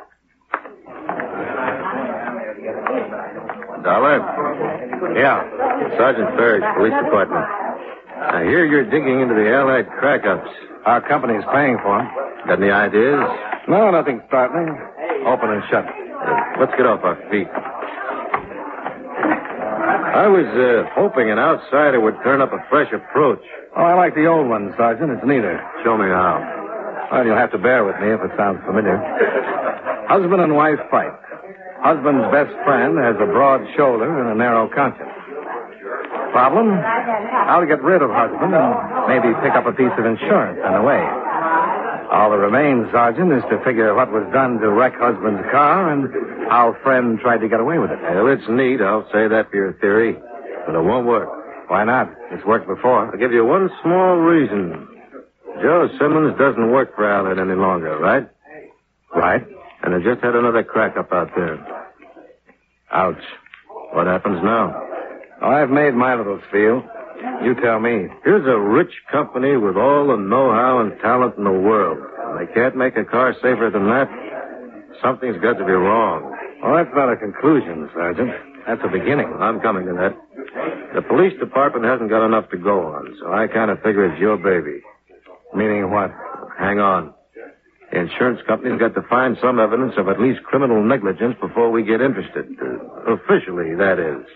Dollar? 3.86 4.18
Yeah. 5.14 5.38
Sergeant 5.94 6.34
Ferris, 6.34 6.66
Police 6.74 6.98
Department. 6.98 7.67
I 8.28 8.44
hear 8.44 8.64
you're 8.66 8.84
digging 8.84 9.20
into 9.20 9.34
the 9.34 9.50
Allied 9.52 9.88
crack-ups. 9.98 10.50
Our 10.86 11.00
company's 11.08 11.44
paying 11.52 11.78
for 11.82 11.98
'em. 12.00 12.08
Got 12.46 12.62
any 12.62 12.70
ideas? 12.70 13.20
No, 13.66 13.90
nothing 13.90 14.22
startling. 14.28 14.68
Open 15.26 15.50
and 15.50 15.62
shut. 15.70 15.84
Uh, 15.84 16.40
let's 16.60 16.72
get 16.76 16.86
off 16.86 17.04
our 17.04 17.16
feet. 17.30 17.48
I 20.08 20.26
was 20.26 20.46
uh, 20.56 20.88
hoping 20.94 21.30
an 21.30 21.38
outsider 21.38 22.00
would 22.00 22.16
turn 22.24 22.40
up 22.40 22.52
a 22.52 22.58
fresh 22.70 22.92
approach. 22.92 23.42
Oh, 23.76 23.82
I 23.82 23.94
like 23.94 24.14
the 24.14 24.26
old 24.26 24.48
one, 24.48 24.74
Sergeant. 24.76 25.10
It's 25.12 25.24
neater. 25.24 25.60
Show 25.84 25.96
me 25.96 26.08
how. 26.08 27.08
Well, 27.12 27.24
you'll 27.26 27.36
have 27.36 27.52
to 27.52 27.58
bear 27.58 27.84
with 27.84 27.96
me 28.00 28.08
if 28.12 28.20
it 28.20 28.32
sounds 28.36 28.60
familiar. 28.66 28.96
Husband 30.08 30.40
and 30.40 30.54
wife 30.56 30.80
fight. 30.90 31.12
Husband's 31.80 32.24
best 32.32 32.52
friend 32.64 32.98
has 32.98 33.16
a 33.20 33.26
broad 33.26 33.62
shoulder 33.76 34.08
and 34.20 34.28
a 34.30 34.34
narrow 34.34 34.68
conscience. 34.68 35.12
Problem? 36.32 36.70
How 36.72 37.60
to 37.60 37.66
get 37.66 37.82
rid 37.82 38.02
of 38.02 38.10
husband 38.10 38.54
and 38.54 38.70
maybe 39.08 39.34
pick 39.42 39.54
up 39.54 39.66
a 39.66 39.72
piece 39.72 39.92
of 39.98 40.04
insurance 40.04 40.60
on 40.64 40.74
the 40.74 40.82
way. 40.82 41.00
All 42.10 42.30
that 42.30 42.38
remains, 42.38 42.90
Sergeant, 42.92 43.32
is 43.32 43.42
to 43.50 43.62
figure 43.64 43.94
what 43.94 44.10
was 44.10 44.24
done 44.32 44.58
to 44.60 44.70
wreck 44.70 44.94
husband's 44.96 45.44
car 45.50 45.92
and 45.92 46.08
how 46.48 46.74
friend 46.82 47.18
tried 47.20 47.38
to 47.38 47.48
get 47.48 47.60
away 47.60 47.78
with 47.78 47.90
it. 47.90 48.00
Well, 48.00 48.28
it's 48.28 48.48
neat. 48.48 48.80
I'll 48.80 49.04
say 49.12 49.28
that 49.28 49.50
for 49.50 49.56
your 49.56 49.72
theory. 49.74 50.16
But 50.66 50.74
it 50.74 50.82
won't 50.82 51.06
work. 51.06 51.28
Why 51.68 51.84
not? 51.84 52.08
It's 52.32 52.44
worked 52.46 52.66
before. 52.66 53.12
I'll 53.12 53.18
give 53.18 53.32
you 53.32 53.44
one 53.44 53.68
small 53.82 54.16
reason. 54.16 54.88
Joe 55.60 55.88
Simmons 55.98 56.38
doesn't 56.38 56.70
work 56.70 56.94
for 56.94 57.04
Allied 57.04 57.38
any 57.38 57.54
longer, 57.54 57.98
right? 57.98 58.26
Right. 59.14 59.44
And 59.82 59.92
they 59.94 60.02
just 60.04 60.22
had 60.24 60.34
another 60.34 60.64
crack 60.64 60.96
up 60.96 61.12
out 61.12 61.30
there. 61.36 61.58
Ouch. 62.90 63.22
What 63.92 64.06
happens 64.06 64.42
now? 64.42 64.87
Oh, 65.40 65.50
I've 65.50 65.70
made 65.70 65.94
my 65.94 66.14
little 66.14 66.40
spiel. 66.48 66.82
You 67.42 67.54
tell 67.62 67.80
me. 67.80 68.08
Here's 68.24 68.46
a 68.46 68.58
rich 68.58 68.92
company 69.10 69.56
with 69.56 69.76
all 69.76 70.08
the 70.08 70.16
know-how 70.16 70.80
and 70.80 70.98
talent 71.00 71.36
in 71.38 71.44
the 71.44 71.50
world. 71.50 71.98
And 71.98 72.38
they 72.38 72.52
can't 72.52 72.76
make 72.76 72.96
a 72.96 73.04
car 73.04 73.34
safer 73.34 73.70
than 73.72 73.86
that. 73.86 74.08
Something's 75.02 75.40
got 75.40 75.54
to 75.58 75.64
be 75.64 75.72
wrong. 75.72 76.34
Well, 76.62 76.74
that's 76.74 76.94
not 76.94 77.12
a 77.12 77.16
conclusion, 77.16 77.88
Sergeant. 77.94 78.30
That's 78.66 78.80
a 78.84 78.88
beginning. 78.88 79.32
I'm 79.38 79.60
coming 79.60 79.86
to 79.86 79.94
that. 79.94 80.14
The 80.94 81.02
police 81.02 81.38
department 81.38 81.84
hasn't 81.84 82.10
got 82.10 82.26
enough 82.26 82.50
to 82.50 82.58
go 82.58 82.86
on, 82.88 83.16
so 83.20 83.32
I 83.32 83.46
kind 83.46 83.70
of 83.70 83.78
figure 83.78 84.10
it's 84.10 84.20
your 84.20 84.36
baby. 84.36 84.82
Meaning 85.54 85.90
what? 85.90 86.10
Hang 86.58 86.80
on. 86.80 87.14
The 87.92 88.00
insurance 88.00 88.40
company's 88.46 88.78
got 88.78 88.94
to 88.94 89.02
find 89.08 89.36
some 89.40 89.58
evidence 89.60 89.94
of 89.96 90.08
at 90.08 90.20
least 90.20 90.42
criminal 90.42 90.82
negligence 90.82 91.36
before 91.40 91.70
we 91.70 91.84
get 91.84 92.00
interested. 92.00 92.44
Officially, 93.06 93.74
that 93.76 93.98
is. 93.98 94.26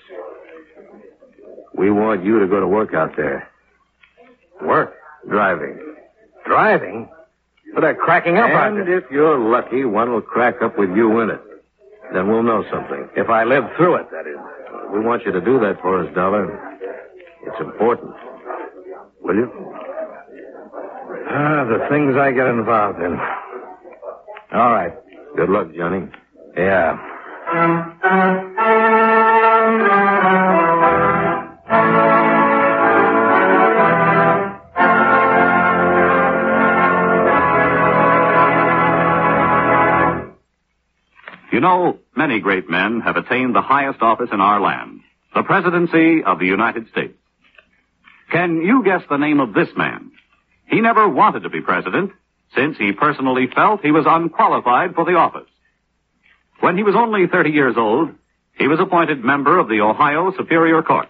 We 1.83 1.91
want 1.91 2.23
you 2.25 2.39
to 2.39 2.47
go 2.47 2.61
to 2.61 2.69
work 2.69 2.95
out 2.95 3.17
there. 3.17 3.49
Work? 4.63 4.95
Driving. 5.29 5.97
Driving? 6.47 7.09
But 7.75 7.81
they're 7.81 7.97
cracking 7.97 8.39
up 8.39 8.51
out 8.51 8.69
And 8.69 8.87
there. 8.87 8.99
if 8.99 9.11
you're 9.11 9.37
lucky, 9.37 9.85
one 9.85 10.13
will 10.13 10.21
crack 10.21 10.63
up 10.63 10.79
with 10.79 10.91
you 10.95 11.19
in 11.23 11.31
it. 11.31 11.41
Then 12.13 12.29
we'll 12.29 12.45
know 12.45 12.63
something. 12.71 13.09
If 13.17 13.29
I 13.31 13.43
live 13.43 13.65
through 13.77 13.97
it, 13.97 14.07
that 14.13 14.29
is. 14.29 14.39
We 14.93 15.01
want 15.01 15.25
you 15.27 15.33
to 15.33 15.41
do 15.41 15.59
that 15.59 15.81
for 15.83 16.05
us, 16.07 16.15
Dollar. 16.15 16.45
It's 17.47 17.61
important. 17.61 18.15
Will 19.23 19.35
you? 19.35 19.51
Ah, 21.35 21.65
the 21.65 21.85
things 21.91 22.15
I 22.17 22.31
get 22.31 22.47
involved 22.47 23.01
in. 23.01 23.19
All 24.53 24.71
right. 24.73 24.93
Good 25.35 25.49
luck, 25.49 25.67
Johnny. 25.75 26.07
Yeah. 26.57 26.97
Know, 41.63 41.99
many 42.15 42.41
great 42.41 42.69
men 42.69 43.01
have 43.01 43.17
attained 43.17 43.55
the 43.55 43.63
highest 43.63 44.03
office 44.03 44.29
in 44.31 44.41
our 44.41 44.61
land, 44.61 45.01
the 45.35 45.43
presidency 45.43 46.23
of 46.23 46.39
the 46.39 46.47
United 46.47 46.89
States. 46.91 47.17
Can 48.31 48.63
you 48.63 48.85
guess 48.85 49.03
the 49.09 49.17
name 49.17 49.41
of 49.41 49.55
this 49.55 49.69
man? 49.77 50.13
He 50.67 50.81
never 50.81 51.09
wanted 51.09 51.45
to 51.45 51.49
be 51.49 51.63
president, 51.63 52.13
since 52.55 52.77
he 52.77 52.93
personally 52.93 53.47
felt 53.55 53.81
he 53.81 53.91
was 53.91 54.05
unqualified 54.07 54.95
for 54.95 55.05
the 55.05 55.15
office. 55.15 55.49
When 56.61 56.77
he 56.77 56.83
was 56.83 56.95
only 56.95 57.27
30 57.27 57.51
years 57.51 57.75
old, 57.77 58.11
he 58.59 58.69
was 58.69 58.79
appointed 58.79 59.25
member 59.25 59.59
of 59.59 59.69
the 59.69 59.81
Ohio 59.81 60.33
Superior 60.37 60.83
Court. 60.83 61.09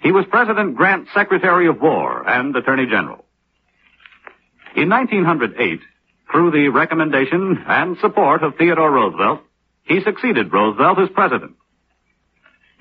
He 0.00 0.10
was 0.10 0.24
President 0.30 0.76
Grant's 0.76 1.10
Secretary 1.14 1.68
of 1.68 1.80
War 1.80 2.28
and 2.28 2.56
Attorney 2.56 2.86
General. 2.86 3.24
In 4.74 4.88
1908, 4.88 5.80
through 6.32 6.50
the 6.50 6.68
recommendation 6.68 7.62
and 7.68 7.98
support 7.98 8.42
of 8.42 8.56
Theodore 8.56 8.90
Roosevelt, 8.90 9.40
he 9.84 10.00
succeeded 10.02 10.52
Roosevelt 10.52 10.98
as 10.98 11.08
president. 11.14 11.56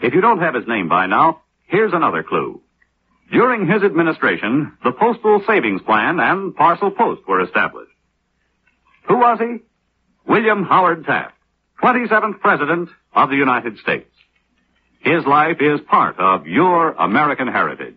If 0.02 0.14
you 0.14 0.22
don't 0.22 0.40
have 0.40 0.56
his 0.56 0.68
name 0.68 0.88
by 0.88 1.06
now, 1.06 1.42
here's 1.68 1.94
another 1.94 2.24
clue. 2.24 2.62
During 3.32 3.68
his 3.68 3.84
administration, 3.84 4.78
the 4.84 4.92
Postal 4.92 5.42
Savings 5.48 5.82
Plan 5.84 6.20
and 6.20 6.56
Parcel 6.56 6.92
Post 6.92 7.22
were 7.28 7.42
established. 7.42 7.92
Who 9.08 9.18
was 9.18 9.40
he? 9.40 9.58
William 10.28 10.64
Howard 10.64 11.06
Taft, 11.06 11.36
27th 11.84 12.40
President 12.40 12.90
of 13.14 13.30
the 13.30 13.36
United 13.36 13.78
States. 13.80 14.10
His 15.00 15.26
life 15.26 15.58
is 15.60 15.80
part 15.90 16.20
of 16.20 16.46
your 16.46 16.92
American 16.92 17.48
heritage. 17.48 17.96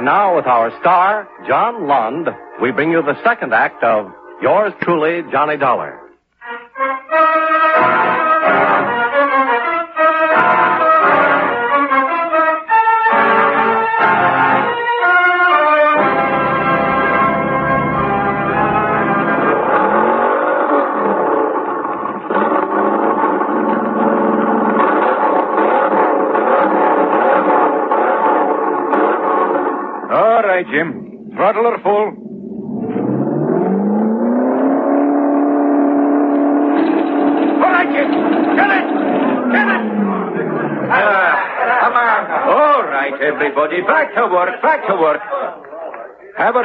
And 0.00 0.06
now, 0.06 0.34
with 0.34 0.46
our 0.46 0.70
star, 0.80 1.28
John 1.46 1.86
Lund, 1.86 2.30
we 2.62 2.72
bring 2.72 2.90
you 2.90 3.02
the 3.02 3.22
second 3.22 3.52
act 3.52 3.84
of 3.84 4.10
Yours 4.40 4.72
Truly, 4.80 5.30
Johnny 5.30 5.58
Dollar. 5.58 5.99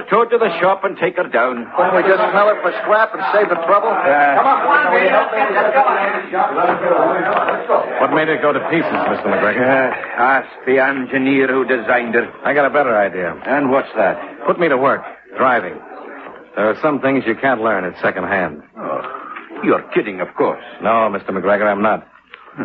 Towed 0.09 0.29
to 0.31 0.38
the 0.38 0.50
shop 0.59 0.83
and 0.83 0.97
take 0.97 1.17
her 1.17 1.27
down. 1.27 1.65
Couldn't 1.75 1.95
we 1.95 2.03
just 2.03 2.21
smell 2.31 2.50
it 2.50 2.57
for 2.62 2.71
scrap 2.83 3.13
and 3.13 3.24
save 3.33 3.50
the 3.50 3.59
trouble? 3.65 3.89
Come 3.89 4.47
on. 4.47 4.65
Let's 6.33 7.67
go. 7.67 7.77
What 8.01 8.13
made 8.13 8.29
it 8.29 8.41
go 8.41 8.53
to 8.53 8.59
pieces, 8.69 8.91
Mr. 8.91 9.25
McGregor? 9.25 9.62
Uh, 9.62 9.93
ask 10.21 10.47
the 10.65 10.79
engineer 10.79 11.47
who 11.47 11.65
designed 11.65 12.15
it. 12.15 12.29
I 12.43 12.53
got 12.53 12.65
a 12.65 12.69
better 12.69 12.95
idea. 12.95 13.33
And 13.45 13.69
what's 13.71 13.89
that? 13.95 14.45
Put 14.45 14.59
me 14.59 14.69
to 14.69 14.77
work, 14.77 15.01
driving. 15.38 15.75
There 16.55 16.69
are 16.69 16.77
some 16.81 17.01
things 17.01 17.24
you 17.27 17.35
can't 17.35 17.62
learn 17.62 17.83
at 17.83 18.00
second 18.01 18.24
hand. 18.25 18.63
Oh, 18.77 19.01
you're 19.63 19.83
kidding, 19.93 20.21
of 20.21 20.33
course. 20.35 20.63
No, 20.81 21.09
Mr. 21.12 21.29
McGregor, 21.31 21.69
I'm 21.69 21.81
not. 21.81 22.07
Hmm. 22.55 22.63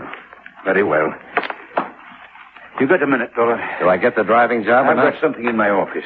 Very 0.64 0.82
well. 0.84 1.12
You 2.80 2.86
got 2.88 3.02
a 3.02 3.06
minute, 3.06 3.34
Dollar? 3.34 3.60
Do 3.80 3.88
I 3.88 3.96
get 3.96 4.16
the 4.16 4.22
driving 4.22 4.64
job 4.64 4.86
or 4.86 4.90
I've 4.96 5.12
got 5.12 5.20
something 5.20 5.44
in 5.44 5.56
my 5.56 5.68
office. 5.70 6.04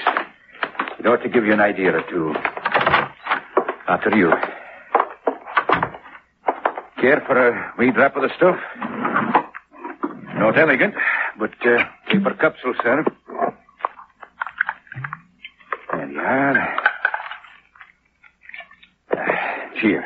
It 0.98 1.06
ought 1.06 1.22
to 1.22 1.28
give 1.28 1.44
you 1.44 1.52
an 1.52 1.60
idea 1.60 1.92
or 1.96 2.02
two. 2.08 2.34
After 3.88 4.16
you. 4.16 4.30
Care 7.00 7.22
for 7.26 7.36
a 7.48 7.74
wee 7.78 7.90
drop 7.90 8.16
of 8.16 8.22
the 8.22 8.30
stuff? 8.36 8.56
Not 10.36 10.58
elegant, 10.58 10.94
but 11.38 11.50
uh, 11.66 11.84
paper 12.08 12.34
capsule, 12.40 12.74
sir. 12.82 13.04
There 15.92 16.10
you 16.10 16.18
are. 16.20 16.58
Ah, 19.12 19.70
Cheers. 19.80 20.04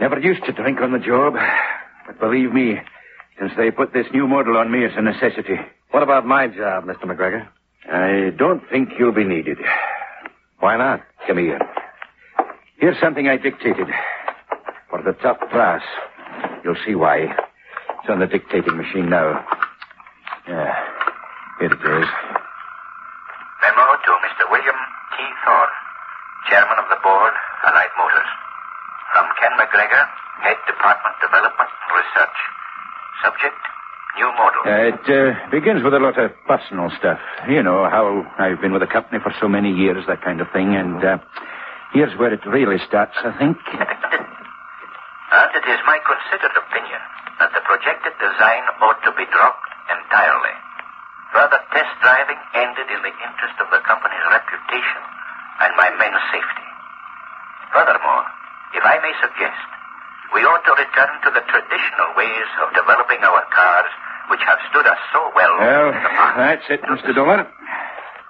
Never 0.00 0.18
used 0.20 0.44
to 0.44 0.52
drink 0.52 0.80
on 0.80 0.92
the 0.92 0.98
job, 0.98 1.34
but 2.06 2.18
believe 2.20 2.52
me, 2.52 2.78
since 3.40 3.52
they 3.56 3.70
put 3.70 3.94
this 3.94 4.06
new 4.12 4.28
model 4.28 4.58
on 4.58 4.70
me, 4.70 4.84
it's 4.84 4.94
a 4.96 5.02
necessity. 5.02 5.56
What 5.90 6.02
about 6.02 6.26
my 6.26 6.46
job, 6.46 6.84
Mr. 6.84 7.04
McGregor? 7.04 7.48
I 7.90 8.36
don't 8.36 8.62
think 8.70 8.90
you'll 8.98 9.14
be 9.14 9.24
needed. 9.24 9.56
Why 10.60 10.76
not? 10.76 11.00
Come 11.26 11.38
here. 11.38 11.58
Here's 12.76 13.00
something 13.00 13.28
I 13.28 13.38
dictated. 13.38 13.88
For 14.90 15.02
the 15.02 15.12
top 15.22 15.40
brass. 15.50 15.80
You'll 16.62 16.76
see 16.84 16.94
why. 16.94 17.32
It's 18.00 18.10
on 18.10 18.20
the 18.20 18.26
dictating 18.26 18.76
machine 18.76 19.08
now. 19.08 19.44
Yeah. 20.46 20.76
Here 21.60 21.72
it 21.72 21.80
is. 21.80 22.08
Memo 23.64 23.84
to 24.04 24.12
Mr. 24.20 24.44
William 24.52 24.76
T. 25.16 25.24
Thorne, 25.44 25.74
Chairman 26.48 26.76
of 26.76 26.88
the 26.92 27.00
Board, 27.02 27.32
Allied 27.64 27.92
Motors. 27.96 28.30
From 29.16 29.26
Ken 29.40 29.52
McGregor, 29.56 30.04
Head 30.44 30.56
Department 30.66 31.16
Development 31.24 31.68
and 31.68 31.92
Research. 31.96 32.38
Subject, 33.22 33.56
new 34.16 34.30
model. 34.32 34.60
Uh, 34.64 34.92
it 34.96 35.04
uh, 35.08 35.50
begins 35.50 35.82
with 35.84 35.94
a 35.94 36.00
lot 36.00 36.18
of 36.18 36.32
personal 36.46 36.90
stuff. 36.98 37.20
You 37.48 37.62
know, 37.62 37.84
how 37.88 38.24
I've 38.38 38.60
been 38.60 38.72
with 38.72 38.82
the 38.82 38.88
company 38.90 39.20
for 39.22 39.32
so 39.40 39.48
many 39.48 39.72
years, 39.72 40.04
that 40.08 40.22
kind 40.22 40.40
of 40.40 40.48
thing. 40.52 40.74
And 40.74 41.04
uh, 41.04 41.18
here's 41.92 42.16
where 42.18 42.32
it 42.32 42.44
really 42.46 42.78
starts, 42.86 43.16
I 43.24 43.36
think. 43.38 43.58
And 45.30 45.50
it 45.54 45.62
is 45.62 45.78
my 45.86 45.94
considered 46.02 46.50
opinion 46.58 46.98
that 47.38 47.54
the 47.54 47.62
projected 47.62 48.18
design 48.18 48.66
ought 48.82 48.98
to 49.06 49.14
be 49.14 49.22
dropped 49.30 49.70
entirely. 49.86 50.56
Further 51.30 51.62
test 51.70 51.94
driving 52.02 52.40
ended 52.58 52.90
in 52.90 52.98
the 52.98 53.14
interest 53.14 53.54
of 53.62 53.70
the 53.70 53.78
company's 53.86 54.26
reputation 54.26 55.02
and 55.62 55.70
my 55.78 55.86
men's 56.02 56.24
safety. 56.34 56.66
Furthermore, 57.70 58.26
if 58.74 58.82
I 58.82 58.98
may 58.98 59.14
suggest, 59.22 59.62
we 60.34 60.40
ought 60.46 60.62
to 60.64 60.74
return 60.78 61.12
to 61.26 61.30
the 61.34 61.44
traditional 61.50 62.10
ways 62.16 62.48
of 62.62 62.74
developing 62.74 63.18
our 63.22 63.42
cars, 63.54 63.90
which 64.30 64.40
have 64.46 64.58
stood 64.70 64.86
us 64.86 64.98
so 65.12 65.20
well. 65.34 65.54
Well, 65.58 65.88
in 65.88 65.94
the 65.94 66.10
that's 66.36 66.66
it, 66.70 66.82
Mr. 66.82 67.14
Dollar. 67.14 67.46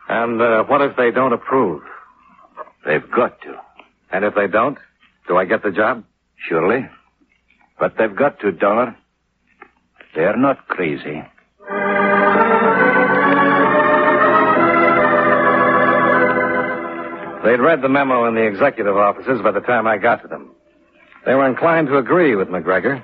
And 0.08 0.40
uh, 0.40 0.64
what 0.64 0.80
if 0.82 0.96
they 0.96 1.10
don't 1.10 1.32
approve? 1.32 1.82
They've 2.84 3.08
got 3.10 3.40
to. 3.42 3.60
And 4.10 4.24
if 4.24 4.34
they 4.34 4.46
don't, 4.48 4.78
do 5.28 5.36
I 5.36 5.44
get 5.44 5.62
the 5.62 5.70
job? 5.70 6.04
Surely. 6.48 6.88
But 7.78 7.94
they've 7.98 8.14
got 8.14 8.40
to, 8.40 8.52
Dollar. 8.52 8.96
They're 10.14 10.36
not 10.36 10.66
crazy. 10.66 11.22
They'd 17.44 17.60
read 17.60 17.80
the 17.80 17.88
memo 17.88 18.28
in 18.28 18.34
the 18.34 18.42
executive 18.46 18.96
offices 18.96 19.40
by 19.42 19.50
the 19.50 19.60
time 19.60 19.86
I 19.86 19.96
got 19.96 20.22
to 20.22 20.28
them. 20.28 20.50
They 21.26 21.35
were 21.35 21.48
inclined 21.48 21.88
to 21.88 21.98
agree 21.98 22.35
with 22.35 22.48
McGregor, 22.48 23.02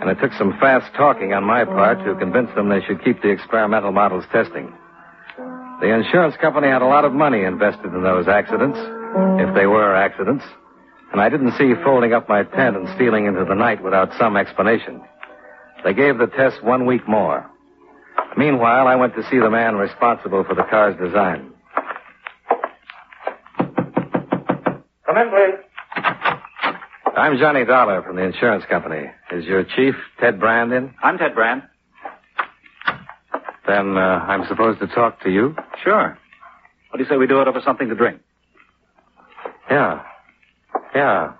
and 0.00 0.10
it 0.10 0.20
took 0.20 0.32
some 0.34 0.58
fast 0.60 0.92
talking 0.94 1.32
on 1.32 1.44
my 1.44 1.64
part 1.64 2.04
to 2.04 2.14
convince 2.16 2.54
them 2.54 2.68
they 2.68 2.82
should 2.82 3.02
keep 3.02 3.22
the 3.22 3.30
experimental 3.30 3.92
models 3.92 4.24
testing. 4.30 4.72
The 5.80 5.92
insurance 5.92 6.36
company 6.36 6.68
had 6.68 6.82
a 6.82 6.86
lot 6.86 7.04
of 7.04 7.12
money 7.12 7.42
invested 7.44 7.94
in 7.94 8.02
those 8.02 8.28
accidents, 8.28 8.78
if 9.40 9.54
they 9.54 9.66
were 9.66 9.94
accidents, 9.94 10.44
and 11.12 11.20
I 11.20 11.28
didn't 11.28 11.52
see 11.52 11.72
folding 11.84 12.12
up 12.12 12.28
my 12.28 12.42
tent 12.42 12.76
and 12.76 12.88
stealing 12.96 13.26
into 13.26 13.44
the 13.44 13.54
night 13.54 13.82
without 13.82 14.12
some 14.18 14.36
explanation. 14.36 15.00
They 15.84 15.94
gave 15.94 16.18
the 16.18 16.26
test 16.26 16.62
one 16.62 16.86
week 16.86 17.06
more. 17.08 17.48
Meanwhile, 18.36 18.88
I 18.88 18.96
went 18.96 19.14
to 19.14 19.22
see 19.30 19.38
the 19.38 19.50
man 19.50 19.76
responsible 19.76 20.44
for 20.44 20.54
the 20.54 20.64
car's 20.64 20.96
design. 20.96 21.52
Come 25.06 25.16
in, 25.16 25.30
please. 25.30 25.63
I'm 27.16 27.38
Johnny 27.38 27.64
Dollar 27.64 28.02
from 28.02 28.16
the 28.16 28.22
insurance 28.22 28.64
company. 28.68 29.04
Is 29.30 29.44
your 29.44 29.62
chief, 29.62 29.94
Ted 30.20 30.40
Brand, 30.40 30.72
in? 30.72 30.92
I'm 31.00 31.16
Ted 31.16 31.34
Brand. 31.34 31.62
Then 33.68 33.96
uh, 33.96 34.00
I'm 34.26 34.46
supposed 34.48 34.80
to 34.80 34.88
talk 34.88 35.20
to 35.22 35.30
you? 35.30 35.54
Sure. 35.82 36.18
What 36.90 36.98
do 36.98 37.04
you 37.04 37.08
say 37.08 37.16
we 37.16 37.26
do 37.26 37.40
it 37.40 37.46
over 37.48 37.60
something 37.64 37.88
to 37.88 37.94
drink? 37.94 38.20
Yeah. 39.70 40.02
Yeah. 40.94 41.32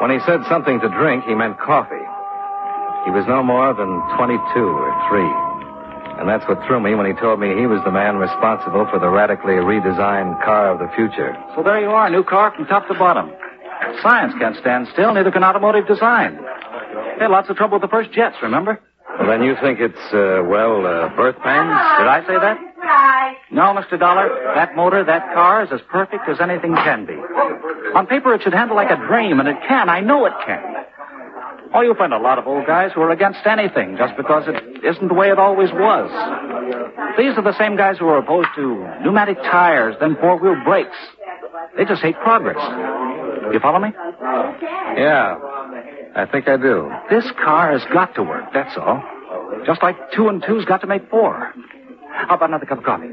When 0.00 0.10
he 0.12 0.18
said 0.24 0.40
something 0.48 0.80
to 0.80 0.88
drink, 0.88 1.24
he 1.24 1.34
meant 1.34 1.58
coffee. 1.58 2.06
He 3.04 3.10
was 3.10 3.24
no 3.26 3.42
more 3.42 3.74
than 3.74 3.88
22 4.16 4.60
or 4.60 5.08
3. 5.10 5.47
And 6.18 6.28
that's 6.28 6.46
what 6.48 6.58
threw 6.66 6.80
me 6.80 6.94
when 6.94 7.06
he 7.06 7.12
told 7.14 7.38
me 7.38 7.54
he 7.54 7.66
was 7.66 7.80
the 7.84 7.92
man 7.92 8.16
responsible 8.16 8.86
for 8.90 8.98
the 8.98 9.08
radically 9.08 9.54
redesigned 9.54 10.42
car 10.44 10.70
of 10.74 10.78
the 10.78 10.90
future. 10.96 11.36
So 11.54 11.62
there 11.62 11.80
you 11.80 11.90
are, 11.90 12.10
new 12.10 12.24
car 12.24 12.52
from 12.54 12.66
top 12.66 12.88
to 12.88 12.94
bottom. 12.94 13.30
Science 14.02 14.34
can't 14.38 14.56
stand 14.56 14.88
still, 14.92 15.14
neither 15.14 15.30
can 15.30 15.44
automotive 15.44 15.86
design. 15.86 16.36
They 17.16 17.24
had 17.24 17.30
lots 17.30 17.48
of 17.48 17.56
trouble 17.56 17.78
with 17.78 17.82
the 17.82 17.94
first 17.94 18.10
jets, 18.12 18.36
remember? 18.42 18.80
Well, 19.18 19.28
then 19.28 19.42
you 19.42 19.54
think 19.62 19.78
it's, 19.80 19.98
uh, 20.12 20.42
well, 20.44 20.86
uh, 20.86 21.08
birth 21.14 21.36
pains? 21.36 21.74
Did 21.98 22.06
I 22.10 22.22
say 22.26 22.34
that? 22.38 22.58
No, 23.50 23.74
Mr. 23.74 23.98
Dollar. 23.98 24.28
That 24.54 24.76
motor, 24.76 25.04
that 25.04 25.32
car 25.34 25.64
is 25.64 25.70
as 25.72 25.80
perfect 25.90 26.28
as 26.28 26.40
anything 26.40 26.74
can 26.74 27.06
be. 27.06 27.14
On 27.94 28.06
paper, 28.06 28.34
it 28.34 28.42
should 28.42 28.52
handle 28.52 28.76
like 28.76 28.90
a 28.90 28.96
dream, 29.06 29.40
and 29.40 29.48
it 29.48 29.56
can. 29.66 29.88
I 29.88 30.00
know 30.00 30.26
it 30.26 30.32
can. 30.44 30.77
Oh, 31.74 31.82
you'll 31.82 31.94
find 31.96 32.14
a 32.14 32.18
lot 32.18 32.38
of 32.38 32.46
old 32.46 32.66
guys 32.66 32.92
who 32.94 33.02
are 33.02 33.10
against 33.10 33.40
anything 33.44 33.96
just 33.98 34.16
because 34.16 34.44
it 34.48 34.84
isn't 34.84 35.08
the 35.08 35.14
way 35.14 35.28
it 35.28 35.38
always 35.38 35.70
was. 35.72 36.10
These 37.18 37.36
are 37.36 37.42
the 37.42 37.56
same 37.58 37.76
guys 37.76 37.98
who 37.98 38.06
are 38.08 38.18
opposed 38.18 38.48
to 38.56 38.88
pneumatic 39.02 39.36
tires, 39.38 39.94
then 40.00 40.16
four-wheel 40.20 40.62
brakes. 40.64 40.96
They 41.76 41.84
just 41.84 42.00
hate 42.02 42.16
progress. 42.20 42.56
You 43.52 43.60
follow 43.60 43.80
me? 43.80 43.88
Yeah. 44.96 45.36
I 46.16 46.26
think 46.30 46.48
I 46.48 46.56
do. 46.56 46.90
This 47.10 47.24
car 47.44 47.72
has 47.72 47.82
got 47.92 48.14
to 48.14 48.22
work, 48.22 48.44
that's 48.54 48.76
all. 48.78 49.02
Just 49.66 49.82
like 49.82 49.96
two 50.12 50.28
and 50.28 50.42
two's 50.46 50.64
got 50.64 50.80
to 50.80 50.86
make 50.86 51.08
four. 51.10 51.52
How 52.10 52.34
about 52.36 52.48
another 52.48 52.66
cup 52.66 52.78
of 52.78 52.84
coffee? 52.84 53.10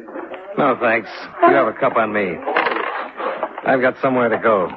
No, 0.57 0.77
thanks. 0.79 1.09
You 1.43 1.53
have 1.53 1.67
a 1.67 1.73
cup 1.73 1.97
on 1.97 2.13
me. 2.13 2.35
I've 3.67 3.81
got 3.81 3.95
somewhere 4.01 4.29
to 4.29 4.37
go. 4.37 4.69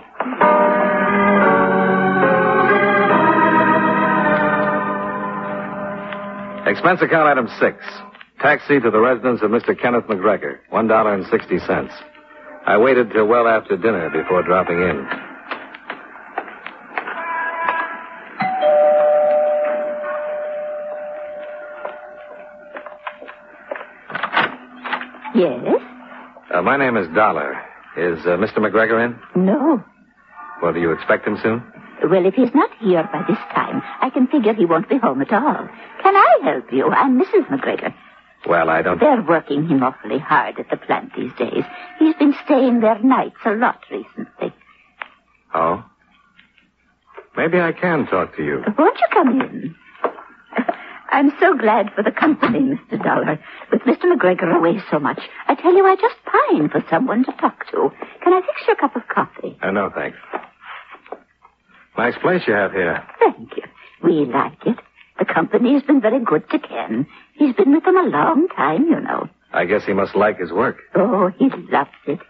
Expense 6.69 7.01
account 7.01 7.27
item 7.29 7.49
six. 7.59 7.79
Taxi 8.41 8.79
to 8.79 8.91
the 8.91 9.01
residence 9.01 9.41
of 9.43 9.51
Mr. 9.51 9.79
Kenneth 9.79 10.05
McGregor. 10.05 10.59
One 10.69 10.87
dollar 10.87 11.15
and 11.15 11.25
sixty 11.31 11.59
cents. 11.61 11.93
I 12.67 12.77
waited 12.77 13.11
till 13.11 13.27
well 13.27 13.49
after 13.49 13.77
dinner 13.77 14.11
before 14.11 14.43
dropping 14.43 14.79
in. 14.79 15.07
Yes? 25.35 25.81
Uh, 26.55 26.63
my 26.63 26.77
name 26.77 26.97
is 26.97 27.07
Dollar. 27.15 27.53
Is 27.97 28.19
uh, 28.27 28.37
Mr. 28.37 28.59
McGregor 28.59 29.05
in? 29.05 29.45
No. 29.45 29.83
Well, 30.63 30.73
do 30.73 30.81
you 30.81 30.93
expect 30.93 31.27
him 31.27 31.39
soon? 31.43 31.63
Well, 32.09 32.27
if 32.27 32.35
he's 32.35 32.55
not 32.55 32.71
here 32.79 33.09
by 33.13 33.25
this 33.29 33.39
time, 33.55 33.83
I 34.01 34.11
can 34.11 34.27
figure 34.29 34.55
he 34.55 34.65
won't 34.65 34.89
be 34.89 34.99
home 34.99 35.21
at 35.21 35.33
all. 35.33 35.69
Can 36.09 36.17
I 36.17 36.39
help 36.43 36.73
you? 36.73 36.89
I'm 36.89 37.21
Mrs. 37.21 37.47
McGregor. 37.49 37.93
Well, 38.47 38.71
I 38.71 38.81
don't. 38.81 38.99
They're 38.99 39.21
working 39.21 39.69
him 39.69 39.83
awfully 39.83 40.19
hard 40.19 40.59
at 40.59 40.71
the 40.71 40.79
plant 40.79 41.13
these 41.15 41.35
days. 41.35 41.65
He's 41.99 42.15
been 42.15 42.35
staying 42.47 42.81
there 42.81 42.99
nights 43.01 43.37
a 43.45 43.51
lot 43.51 43.85
recently. 43.91 44.55
Oh? 45.53 45.85
Maybe 47.37 47.61
I 47.61 47.73
can 47.73 48.07
talk 48.07 48.35
to 48.37 48.43
you. 48.43 48.65
Won't 48.79 48.99
you 48.99 49.07
come 49.13 49.39
in? 49.39 49.75
I'm 51.11 51.31
so 51.39 51.55
glad 51.59 51.93
for 51.95 52.03
the 52.03 52.11
company, 52.11 52.61
Mr. 52.61 53.05
Dollar. 53.05 53.39
With 53.71 53.83
Mr. 53.83 54.05
McGregor 54.11 54.57
away 54.57 54.81
so 54.91 54.99
much, 54.99 55.21
I 55.47 55.57
tell 55.57 55.77
you, 55.77 55.85
I 55.85 55.97
just 55.97 56.17
pine 56.25 56.71
for 56.71 56.83
someone 56.89 57.27
to 57.27 57.33
talk 57.33 57.71
to. 57.73 57.91
Can 58.25 58.33
I 58.33 58.41
fix 58.41 58.63
you 58.67 58.73
a 58.73 58.77
cup 58.77 58.97
of 58.97 59.03
coffee? 59.09 59.59
Uh, 59.61 59.73
no, 59.73 59.91
thanks. 59.95 60.17
Nice 61.99 62.17
place 62.23 62.45
you 62.47 62.55
have 62.55 62.73
here. 62.73 63.07
Thank 63.19 63.59
you. 63.59 63.65
We 64.03 64.25
like 64.25 64.57
it. 64.65 64.79
The 65.19 65.25
company's 65.25 65.83
been 65.83 66.01
very 66.01 66.21
good 66.25 66.49
to 66.51 66.59
Ken. 66.59 67.07
He's 67.35 67.55
been 67.55 67.73
with 67.75 67.85
them 67.85 67.97
a 67.97 68.03
long 68.09 68.49
time, 68.49 68.85
you 68.85 69.01
know. 69.01 69.29
I 69.53 69.65
guess 69.65 69.85
he 69.85 69.93
must 69.93 70.15
like 70.15 70.39
his 70.39 70.53
work. 70.53 70.79
Oh, 70.95 71.31
he 71.39 71.49
loves 71.71 71.91
it. 72.07 72.21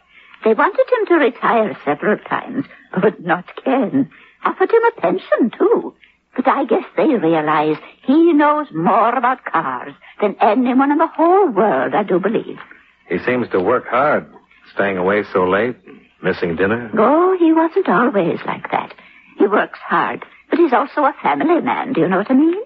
They 0.44 0.54
wanted 0.54 0.86
him 0.88 1.06
to 1.08 1.14
retire 1.24 1.76
several 1.84 2.16
times, 2.18 2.64
but 3.02 3.20
not 3.20 3.44
Ken. 3.64 4.10
Offered 4.44 4.70
him 4.70 4.84
a 4.84 5.00
pension, 5.00 5.50
too. 5.58 5.94
But 6.36 6.46
I 6.46 6.64
guess 6.64 6.84
they 6.96 7.08
realize 7.14 7.76
he 8.06 8.32
knows 8.32 8.68
more 8.72 9.14
about 9.14 9.44
cars 9.44 9.92
than 10.22 10.36
anyone 10.40 10.92
in 10.92 10.98
the 10.98 11.08
whole 11.08 11.48
world, 11.50 11.94
I 11.94 12.04
do 12.04 12.20
believe. 12.20 12.58
He 13.08 13.18
seems 13.18 13.48
to 13.50 13.60
work 13.60 13.88
hard, 13.88 14.32
staying 14.72 14.96
away 14.98 15.24
so 15.32 15.44
late, 15.44 15.76
missing 16.22 16.54
dinner. 16.54 16.90
Oh, 16.96 17.36
he 17.38 17.52
wasn't 17.52 17.88
always 17.88 18.38
like 18.46 18.70
that. 18.70 18.94
He 19.38 19.46
works 19.46 19.78
hard, 19.80 20.24
but 20.50 20.58
he's 20.60 20.72
also 20.72 21.00
a 21.02 21.14
family 21.22 21.60
man, 21.60 21.92
do 21.92 22.02
you 22.02 22.08
know 22.08 22.18
what 22.18 22.30
I 22.30 22.34
mean? 22.34 22.62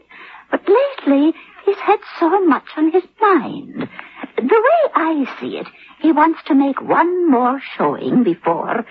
But 0.53 0.61
lately, 0.69 1.33
he's 1.65 1.79
had 1.79 1.99
so 2.21 2.45
much 2.45 2.67
on 2.77 2.93
his 2.93 3.03
mind. 3.21 3.89
The 4.37 4.43
way 4.67 4.93
I 4.95 5.25
see 5.41 5.57
it, 5.57 5.67
he 6.01 6.13
wants 6.13 6.41
to 6.47 6.55
make 6.55 6.81
one 6.81 7.31
more 7.31 7.61
showing 7.77 8.23
before, 8.23 8.85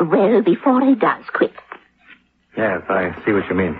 well, 0.00 0.42
before 0.42 0.80
he 0.82 0.94
does 0.94 1.24
quit. 1.32 1.52
Yes, 2.56 2.82
I 2.90 3.14
see 3.24 3.32
what 3.32 3.48
you 3.48 3.54
mean. 3.54 3.78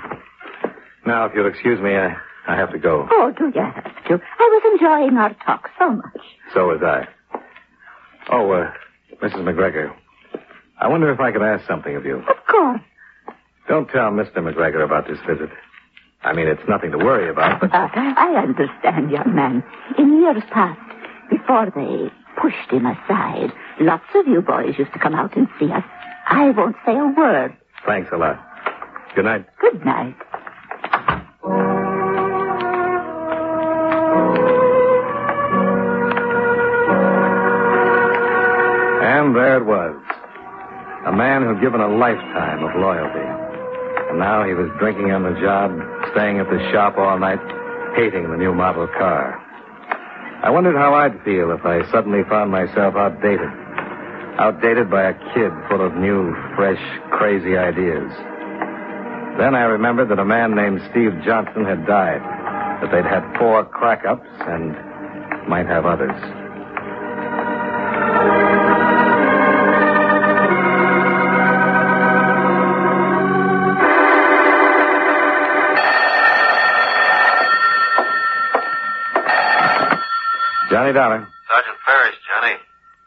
Now, 1.07 1.27
if 1.27 1.33
you'll 1.35 1.49
excuse 1.49 1.81
me, 1.81 1.97
I, 1.97 2.17
I 2.47 2.57
have 2.57 2.71
to 2.73 2.79
go. 2.79 3.09
Oh, 3.11 3.33
do 3.37 3.47
you 3.55 3.61
have 3.61 4.05
to? 4.05 4.15
I 4.15 4.61
was 4.63 4.73
enjoying 4.73 5.17
our 5.19 5.35
talk 5.45 5.69
so 5.79 5.91
much. 5.91 6.21
So 6.55 6.69
was 6.69 6.81
I. 6.83 7.09
Oh, 8.31 8.51
uh, 8.53 8.71
Mrs. 9.23 9.43
McGregor, 9.43 9.93
I 10.81 10.87
wonder 10.89 11.11
if 11.13 11.19
I 11.19 11.33
could 11.33 11.43
ask 11.43 11.67
something 11.67 11.97
of 11.97 12.05
you. 12.05 12.19
Of 12.19 12.47
course. 12.49 12.81
Don't 13.69 13.89
tell 13.89 14.11
Mr. 14.11 14.37
McGregor 14.39 14.85
about 14.85 15.09
this 15.09 15.19
visit. 15.27 15.51
I 16.23 16.33
mean, 16.33 16.49
it's 16.49 16.67
nothing 16.69 16.91
to 16.93 16.99
worry 16.99 17.31
about, 17.31 17.61
but... 17.61 17.73
Uh, 17.73 17.89
I 17.95 18.35
understand, 18.43 19.11
young 19.11 19.35
man. 19.35 19.63
In 19.97 20.21
years 20.21 20.43
past, 20.51 20.81
before 21.31 21.71
they 21.75 22.11
pushed 22.41 22.71
him 22.71 22.87
aside, 22.87 23.53
lots 23.81 24.05
of 24.15 24.27
you 24.27 24.43
boys 24.43 24.77
used 24.79 24.93
to 24.93 24.99
come 24.99 25.15
out 25.15 25.37
and 25.37 25.49
see 25.59 25.71
us. 25.71 25.85
I 26.29 26.51
won't 26.51 26.77
say 26.85 26.97
a 26.97 27.07
word. 27.07 27.57
Thanks 27.87 28.11
a 28.13 28.17
lot. 28.17 28.45
Good 29.15 29.25
night. 29.25 29.47
Good 29.61 29.85
night. 29.85 30.15
And 39.01 39.35
there 39.35 39.57
it 39.59 39.65
was. 39.65 39.97
A 41.07 41.13
man 41.13 41.43
who'd 41.43 41.61
given 41.63 41.81
a 41.81 41.89
lifetime 41.89 42.65
of 42.65 42.75
loyalty. 42.79 43.25
And 44.11 44.19
now 44.19 44.45
he 44.45 44.53
was 44.55 44.69
drinking 44.79 45.13
on 45.13 45.23
the 45.23 45.39
job, 45.41 45.71
staying 46.13 46.39
at 46.39 46.49
the 46.49 46.59
shop 46.73 46.97
all 46.99 47.19
night, 47.19 47.41
hating 47.97 48.31
the 48.31 48.37
new 48.37 48.55
model 48.55 48.87
car. 48.87 49.43
I 50.43 50.51
wondered 50.51 50.77
how 50.77 50.95
I'd 50.95 51.23
feel 51.25 51.51
if 51.51 51.67
I 51.67 51.83
suddenly 51.91 52.23
found 52.29 52.51
myself 52.51 52.95
outdated. 52.95 53.51
Outdated 54.39 54.89
by 54.89 55.11
a 55.11 55.15
kid 55.35 55.51
full 55.69 55.85
of 55.85 55.95
new, 55.95 56.33
fresh, 56.55 56.81
crazy 57.11 57.57
ideas. 57.57 58.11
Then 59.39 59.55
I 59.55 59.67
remembered 59.67 60.11
that 60.11 60.19
a 60.19 60.25
man 60.25 60.55
named 60.55 60.81
Steve 60.91 61.13
Johnson 61.25 61.65
had 61.65 61.87
died, 61.87 62.23
that 62.83 62.91
they'd 62.93 63.05
had 63.05 63.37
four 63.39 63.65
crack 63.65 64.05
ups 64.05 64.29
and 64.47 64.77
might 65.49 65.67
have 65.67 65.87
others. 65.87 66.38
Johnny 80.79 80.93
Dollar. 80.93 81.27
Sergeant 81.51 81.77
Ferris, 81.85 82.15
Johnny. 82.31 82.55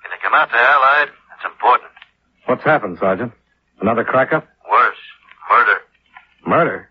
Can 0.04 0.12
you 0.12 0.18
come 0.22 0.34
out 0.34 0.50
to 0.50 0.58
Allied? 0.58 1.08
That's 1.30 1.46
important. 1.54 1.90
What's 2.46 2.64
happened, 2.66 2.98
Sergeant? 3.00 3.32
Another 3.80 4.04
crack 4.04 4.34
up? 4.34 4.46
Worse. 4.70 4.98
Murder. 5.50 5.80
Murder? 6.46 6.90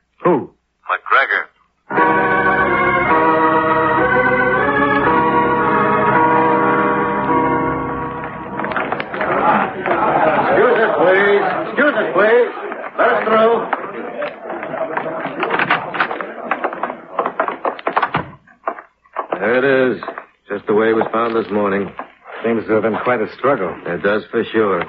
Have 22.83 22.93
been 22.93 23.03
quite 23.03 23.21
a 23.21 23.33
struggle. 23.37 23.75
It 23.87 24.03
does 24.03 24.25
for 24.31 24.45
sure. 24.45 24.85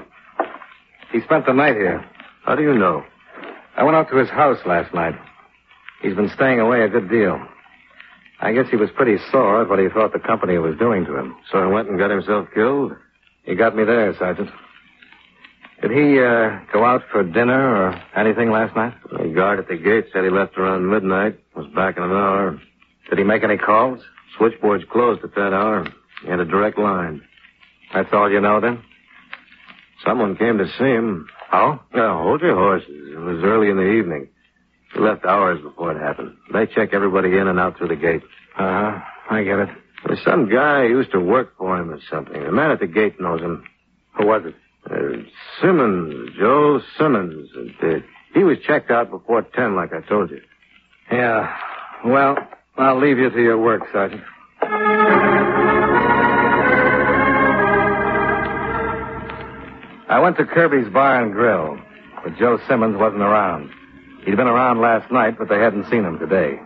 He 1.11 1.21
spent 1.21 1.45
the 1.45 1.53
night 1.53 1.75
here. 1.75 2.05
How 2.43 2.55
do 2.55 2.63
you 2.63 2.73
know? 2.73 3.03
I 3.75 3.83
went 3.83 3.95
out 3.95 4.09
to 4.09 4.17
his 4.17 4.29
house 4.29 4.59
last 4.65 4.93
night. 4.93 5.15
He's 6.01 6.15
been 6.15 6.29
staying 6.29 6.59
away 6.59 6.81
a 6.81 6.89
good 6.89 7.09
deal. 7.09 7.39
I 8.39 8.53
guess 8.53 8.69
he 8.69 8.75
was 8.75 8.89
pretty 8.91 9.17
sore 9.31 9.61
at 9.61 9.69
what 9.69 9.79
he 9.79 9.87
thought 9.89 10.13
the 10.13 10.19
company 10.19 10.57
was 10.57 10.77
doing 10.77 11.05
to 11.05 11.15
him. 11.15 11.35
So 11.51 11.63
he 11.63 11.71
went 11.71 11.89
and 11.89 11.99
got 11.99 12.09
himself 12.09 12.47
killed? 12.53 12.93
He 13.43 13.55
got 13.55 13.75
me 13.75 13.83
there, 13.83 14.15
Sergeant. 14.17 14.49
Did 15.81 15.91
he, 15.91 16.19
uh, 16.19 16.59
go 16.71 16.85
out 16.85 17.01
for 17.11 17.23
dinner 17.23 17.75
or 17.75 18.03
anything 18.15 18.51
last 18.51 18.75
night? 18.75 18.93
The 19.11 19.29
guard 19.29 19.59
at 19.59 19.67
the 19.67 19.77
gate 19.77 20.05
said 20.13 20.23
he 20.23 20.29
left 20.29 20.57
around 20.57 20.89
midnight. 20.89 21.39
Was 21.55 21.67
back 21.75 21.97
in 21.97 22.03
an 22.03 22.11
hour. 22.11 22.59
Did 23.09 23.17
he 23.17 23.23
make 23.23 23.43
any 23.43 23.57
calls? 23.57 23.99
Switchboard's 24.37 24.85
closed 24.91 25.23
at 25.23 25.35
that 25.35 25.53
hour. 25.53 25.85
He 26.23 26.29
had 26.29 26.39
a 26.39 26.45
direct 26.45 26.77
line. 26.77 27.21
That's 27.93 28.09
all 28.13 28.31
you 28.31 28.39
know, 28.41 28.59
then? 28.59 28.83
Someone 30.05 30.35
came 30.35 30.57
to 30.57 30.67
see 30.77 30.83
him. 30.85 31.27
Oh? 31.53 31.79
Yeah, 31.93 32.21
hold 32.21 32.41
your 32.41 32.55
horses. 32.55 32.89
It 32.89 33.19
was 33.19 33.43
early 33.43 33.69
in 33.69 33.77
the 33.77 33.91
evening. 33.91 34.29
He 34.93 34.99
left 34.99 35.25
hours 35.25 35.61
before 35.61 35.91
it 35.91 35.99
happened. 36.01 36.35
They 36.53 36.65
check 36.65 36.89
everybody 36.93 37.37
in 37.37 37.47
and 37.47 37.59
out 37.59 37.77
through 37.77 37.89
the 37.89 37.95
gate. 37.95 38.23
Uh-huh. 38.57 38.99
I 39.29 39.43
get 39.43 39.59
it. 39.59 39.69
There's 40.05 40.23
some 40.23 40.49
guy 40.49 40.87
who 40.87 40.97
used 40.97 41.11
to 41.11 41.19
work 41.19 41.55
for 41.57 41.77
him 41.77 41.91
or 41.91 41.99
something. 42.09 42.41
The 42.43 42.51
man 42.51 42.71
at 42.71 42.79
the 42.79 42.87
gate 42.87 43.19
knows 43.21 43.41
him. 43.41 43.63
Who 44.17 44.27
was 44.27 44.43
it? 44.45 44.55
Uh, 44.89 45.23
Simmons. 45.61 46.31
Joe 46.39 46.81
Simmons. 46.97 47.49
Uh, 47.81 47.99
he 48.33 48.43
was 48.43 48.57
checked 48.65 48.89
out 48.89 49.11
before 49.11 49.43
10, 49.43 49.75
like 49.75 49.91
I 49.93 50.01
told 50.01 50.31
you. 50.31 50.41
Yeah. 51.11 51.55
Well, 52.05 52.37
I'll 52.77 52.99
leave 52.99 53.19
you 53.19 53.29
to 53.29 53.41
your 53.41 53.57
work, 53.59 53.83
Sergeant. 53.93 54.23
I 60.11 60.19
went 60.19 60.35
to 60.37 60.45
Kirby's 60.45 60.91
Bar 60.91 61.23
and 61.23 61.31
Grill, 61.31 61.79
but 62.21 62.37
Joe 62.37 62.59
Simmons 62.67 62.97
wasn't 62.97 63.21
around. 63.21 63.71
He'd 64.25 64.35
been 64.35 64.45
around 64.45 64.81
last 64.81 65.09
night, 65.09 65.37
but 65.39 65.47
they 65.47 65.57
hadn't 65.57 65.89
seen 65.89 66.03
him 66.03 66.19
today. 66.19 66.59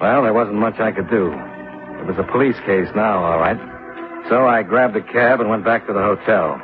Well, 0.00 0.24
there 0.24 0.34
wasn't 0.34 0.56
much 0.56 0.80
I 0.80 0.90
could 0.90 1.08
do. 1.08 1.30
It 1.30 2.06
was 2.10 2.16
a 2.18 2.26
police 2.32 2.58
case 2.66 2.88
now, 2.96 3.22
all 3.22 3.38
right. 3.38 3.56
So 4.28 4.48
I 4.48 4.64
grabbed 4.64 4.96
a 4.96 5.00
cab 5.00 5.40
and 5.40 5.48
went 5.48 5.64
back 5.64 5.86
to 5.86 5.92
the 5.92 6.02
hotel. 6.02 6.60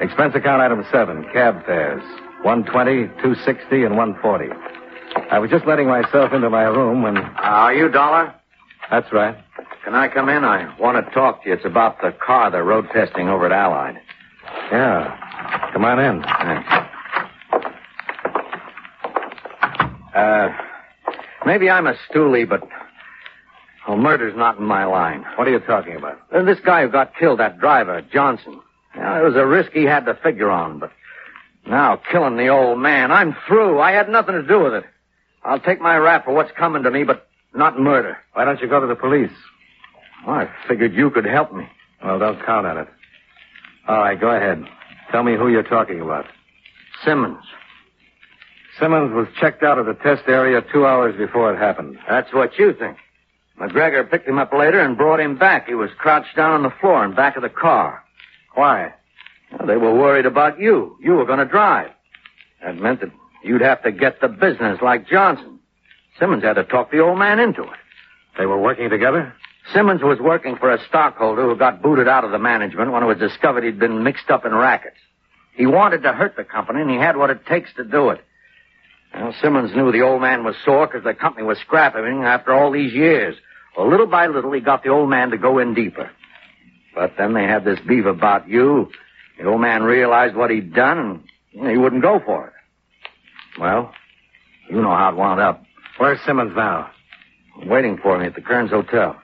Expense 0.00 0.34
account 0.36 0.62
item 0.62 0.86
seven, 0.90 1.24
cab 1.34 1.66
fares. 1.66 2.02
120, 2.40 3.08
260, 3.20 3.84
and 3.84 3.98
140. 3.98 4.48
I 5.30 5.38
was 5.38 5.50
just 5.50 5.66
letting 5.66 5.86
myself 5.86 6.32
into 6.32 6.48
my 6.48 6.62
room 6.62 7.02
when. 7.02 7.18
Are 7.18 7.74
you 7.74 7.90
Dollar? 7.90 8.34
That's 8.90 9.12
right. 9.12 9.36
Can 9.84 9.94
I 9.94 10.08
come 10.08 10.30
in? 10.30 10.44
I 10.44 10.74
want 10.80 11.04
to 11.04 11.12
talk 11.12 11.42
to 11.42 11.50
you. 11.50 11.54
It's 11.54 11.66
about 11.66 12.00
the 12.00 12.12
car 12.24 12.50
they're 12.50 12.64
road 12.64 12.86
testing 12.90 13.28
over 13.28 13.44
at 13.44 13.52
Allied. 13.52 14.00
Yeah. 14.72 15.70
Come 15.72 15.84
on 15.84 15.98
in. 15.98 16.22
Thanks. 16.22 16.68
Uh, 20.14 20.48
maybe 21.44 21.68
I'm 21.68 21.86
a 21.86 21.94
stoolie, 22.08 22.48
but 22.48 22.62
well, 23.86 23.96
murder's 23.96 24.36
not 24.36 24.58
in 24.58 24.64
my 24.64 24.84
line. 24.84 25.24
What 25.36 25.48
are 25.48 25.50
you 25.50 25.58
talking 25.58 25.96
about? 25.96 26.20
Uh, 26.32 26.42
this 26.42 26.60
guy 26.64 26.82
who 26.82 26.88
got 26.88 27.16
killed, 27.16 27.40
that 27.40 27.58
driver, 27.58 28.00
Johnson. 28.12 28.60
Yeah, 28.96 29.20
it 29.20 29.24
was 29.24 29.34
a 29.34 29.44
risk 29.44 29.72
he 29.72 29.84
had 29.84 30.06
to 30.06 30.14
figure 30.14 30.50
on, 30.50 30.78
but 30.78 30.92
now 31.66 32.00
killing 32.10 32.36
the 32.36 32.48
old 32.48 32.78
man, 32.78 33.10
I'm 33.10 33.36
through. 33.46 33.80
I 33.80 33.92
had 33.92 34.08
nothing 34.08 34.34
to 34.34 34.46
do 34.46 34.60
with 34.60 34.74
it. 34.74 34.84
I'll 35.42 35.60
take 35.60 35.80
my 35.80 35.96
rap 35.96 36.24
for 36.24 36.32
what's 36.32 36.52
coming 36.52 36.84
to 36.84 36.90
me, 36.90 37.04
but 37.04 37.26
not 37.54 37.78
murder. 37.78 38.16
Why 38.32 38.44
don't 38.44 38.60
you 38.60 38.68
go 38.68 38.80
to 38.80 38.86
the 38.86 38.94
police? 38.94 39.32
Well, 40.26 40.36
I 40.36 40.48
figured 40.68 40.94
you 40.94 41.10
could 41.10 41.26
help 41.26 41.52
me. 41.52 41.68
Well, 42.02 42.18
don't 42.18 42.42
count 42.44 42.66
on 42.66 42.78
it. 42.78 42.88
All 43.86 43.98
right, 43.98 44.18
go 44.18 44.30
ahead. 44.30 44.64
Tell 45.10 45.22
me 45.22 45.36
who 45.36 45.48
you're 45.48 45.62
talking 45.62 46.00
about. 46.00 46.26
Simmons. 47.04 47.44
Simmons 48.78 49.12
was 49.12 49.28
checked 49.40 49.62
out 49.62 49.78
of 49.78 49.86
the 49.86 49.94
test 49.94 50.22
area 50.26 50.62
two 50.72 50.86
hours 50.86 51.16
before 51.16 51.52
it 51.52 51.58
happened. 51.58 51.98
That's 52.08 52.32
what 52.32 52.58
you 52.58 52.72
think. 52.72 52.96
McGregor 53.60 54.10
picked 54.10 54.26
him 54.26 54.38
up 54.38 54.52
later 54.52 54.80
and 54.80 54.96
brought 54.96 55.20
him 55.20 55.38
back. 55.38 55.68
He 55.68 55.74
was 55.74 55.90
crouched 55.96 56.34
down 56.34 56.52
on 56.52 56.62
the 56.62 56.72
floor 56.80 57.04
in 57.04 57.14
back 57.14 57.36
of 57.36 57.42
the 57.42 57.48
car. 57.48 58.02
Why? 58.54 58.94
Well, 59.52 59.68
they 59.68 59.76
were 59.76 59.94
worried 59.94 60.26
about 60.26 60.58
you. 60.58 60.96
You 61.00 61.12
were 61.12 61.26
going 61.26 61.38
to 61.38 61.44
drive. 61.44 61.90
That 62.64 62.76
meant 62.76 63.00
that 63.00 63.12
you'd 63.44 63.60
have 63.60 63.82
to 63.84 63.92
get 63.92 64.20
the 64.20 64.28
business 64.28 64.80
like 64.82 65.06
Johnson. 65.06 65.60
Simmons 66.18 66.42
had 66.42 66.54
to 66.54 66.64
talk 66.64 66.90
the 66.90 67.00
old 67.00 67.18
man 67.18 67.38
into 67.38 67.62
it. 67.62 67.78
They 68.38 68.46
were 68.46 68.60
working 68.60 68.90
together? 68.90 69.34
Simmons 69.72 70.02
was 70.02 70.18
working 70.18 70.56
for 70.56 70.70
a 70.70 70.84
stockholder 70.88 71.42
who 71.42 71.56
got 71.56 71.82
booted 71.82 72.06
out 72.06 72.24
of 72.24 72.30
the 72.30 72.38
management 72.38 72.92
when 72.92 73.02
it 73.02 73.06
was 73.06 73.18
discovered 73.18 73.64
he'd 73.64 73.78
been 73.78 74.02
mixed 74.02 74.30
up 74.30 74.44
in 74.44 74.54
rackets. 74.54 74.98
He 75.54 75.66
wanted 75.66 76.02
to 76.02 76.12
hurt 76.12 76.36
the 76.36 76.44
company, 76.44 76.82
and 76.82 76.90
he 76.90 76.96
had 76.96 77.16
what 77.16 77.30
it 77.30 77.46
takes 77.46 77.72
to 77.74 77.84
do 77.84 78.10
it. 78.10 78.20
Well, 79.14 79.34
Simmons 79.40 79.74
knew 79.74 79.92
the 79.92 80.02
old 80.02 80.20
man 80.20 80.44
was 80.44 80.56
sore 80.64 80.86
because 80.86 81.04
the 81.04 81.14
company 81.14 81.46
was 81.46 81.58
scrapping 81.58 82.04
him 82.04 82.22
after 82.24 82.52
all 82.52 82.72
these 82.72 82.92
years. 82.92 83.36
Well, 83.76 83.88
little 83.88 84.06
by 84.06 84.26
little, 84.26 84.52
he 84.52 84.60
got 84.60 84.82
the 84.82 84.90
old 84.90 85.08
man 85.08 85.30
to 85.30 85.38
go 85.38 85.58
in 85.58 85.74
deeper. 85.74 86.10
But 86.94 87.14
then 87.16 87.32
they 87.32 87.44
had 87.44 87.64
this 87.64 87.78
beef 87.86 88.04
about 88.04 88.48
you. 88.48 88.90
The 89.38 89.46
old 89.46 89.60
man 89.60 89.82
realized 89.82 90.36
what 90.36 90.50
he'd 90.50 90.74
done, 90.74 91.24
and 91.54 91.70
he 91.70 91.76
wouldn't 91.76 92.02
go 92.02 92.20
for 92.24 92.48
it. 92.48 93.60
Well, 93.60 93.92
you 94.68 94.80
know 94.82 94.94
how 94.94 95.10
it 95.10 95.16
wound 95.16 95.40
up. 95.40 95.62
Where's 95.98 96.20
Simmons 96.26 96.52
now? 96.56 96.90
Waiting 97.64 97.98
for 97.98 98.18
me 98.18 98.26
at 98.26 98.34
the 98.34 98.40
Kearns 98.40 98.70
Hotel. 98.70 99.16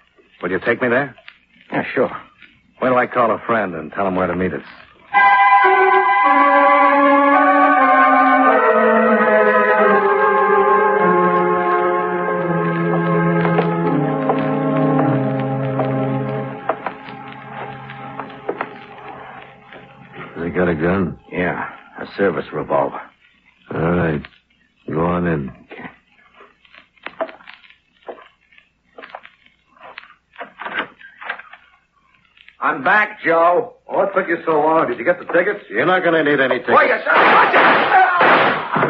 Will 0.43 0.51
you 0.51 0.61
take 0.61 0.81
me 0.81 0.89
there? 0.89 1.15
Yeah, 1.73 1.85
sure. 1.95 2.11
Wait 2.83 2.89
till 2.89 2.97
I 2.99 3.07
call 3.07 3.31
a 3.31 3.39
friend 3.47 3.75
and 3.75 3.93
tell 3.93 4.07
him 4.07 4.17
where 4.17 4.27
to 4.27 4.35
meet 4.35 4.53
us. 4.53 4.63
Has 20.35 20.45
he 20.45 20.51
got 20.51 20.69
a 20.69 20.75
gun? 20.75 21.19
Yeah, 21.33 21.69
a 21.99 22.07
service 22.17 22.47
revolver. 22.53 23.01
All 23.75 23.81
right. 23.81 24.23
Go 24.89 25.01
on 25.07 25.27
in. 25.27 25.51
I'm 32.61 32.85
back, 32.85 33.10
Joe. 33.25 33.75
Oh, 33.89 33.97
what 33.99 34.15
took 34.15 34.29
you 34.29 34.39
so 34.47 34.53
long? 34.53 34.89
Did 34.89 34.99
you 34.99 35.05
get 35.05 35.19
the 35.19 35.27
tickets? 35.27 35.65
You're 35.69 35.87
not 35.87 36.03
going 36.03 36.15
to 36.15 36.23
need 36.31 36.41
any 36.41 36.59
tickets. 36.59 36.71
You 36.71 36.89
son 37.05 37.17
a- 37.17 38.81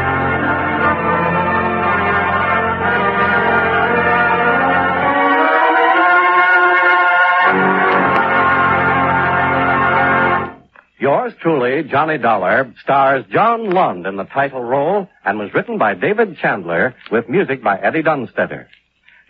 Yours 11.11 11.33
truly, 11.41 11.83
Johnny 11.83 12.19
Dollar, 12.19 12.73
stars 12.85 13.25
John 13.33 13.71
Lund 13.71 14.07
in 14.07 14.15
the 14.15 14.23
title 14.23 14.63
role 14.63 15.09
and 15.25 15.41
was 15.41 15.53
written 15.53 15.77
by 15.77 15.95
David 15.95 16.37
Chandler 16.41 16.95
with 17.11 17.29
music 17.29 17.65
by 17.65 17.81
Eddie 17.81 18.05
Dunstedter. 18.05 18.69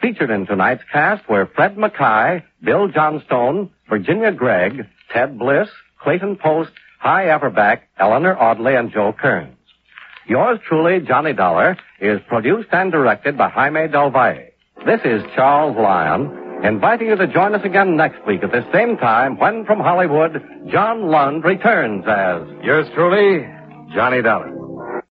Featured 0.02 0.28
in 0.28 0.44
tonight's 0.44 0.82
cast 0.92 1.26
were 1.26 1.46
Fred 1.46 1.78
MacKaye, 1.78 2.42
Bill 2.62 2.88
Johnstone, 2.88 3.70
Virginia 3.88 4.30
Gregg, 4.30 4.84
Ted 5.10 5.38
Bliss, 5.38 5.70
Clayton 6.02 6.36
Post, 6.36 6.72
Hy 6.98 7.28
Averback, 7.28 7.78
Eleanor 7.98 8.36
Audley, 8.38 8.74
and 8.74 8.92
Joe 8.92 9.14
Kearns. 9.18 9.56
Yours 10.28 10.58
truly, 10.68 11.00
Johnny 11.00 11.32
Dollar, 11.32 11.78
is 11.98 12.20
produced 12.28 12.68
and 12.72 12.92
directed 12.92 13.38
by 13.38 13.48
Jaime 13.48 13.88
Del 13.88 14.10
Valle. 14.10 14.50
This 14.84 15.00
is 15.06 15.22
Charles 15.34 15.78
Lyon, 15.78 16.39
inviting 16.64 17.08
you 17.08 17.16
to 17.16 17.26
join 17.26 17.54
us 17.54 17.62
again 17.64 17.96
next 17.96 18.24
week 18.26 18.42
at 18.42 18.52
the 18.52 18.64
same 18.72 18.96
time 18.96 19.38
when 19.38 19.64
from 19.64 19.80
Hollywood, 19.80 20.42
John 20.70 21.10
Lund 21.10 21.44
returns 21.44 22.04
as 22.06 22.42
Yours 22.62 22.86
truly, 22.94 23.46
Johnny 23.94 24.22
Dollar. 24.22 24.69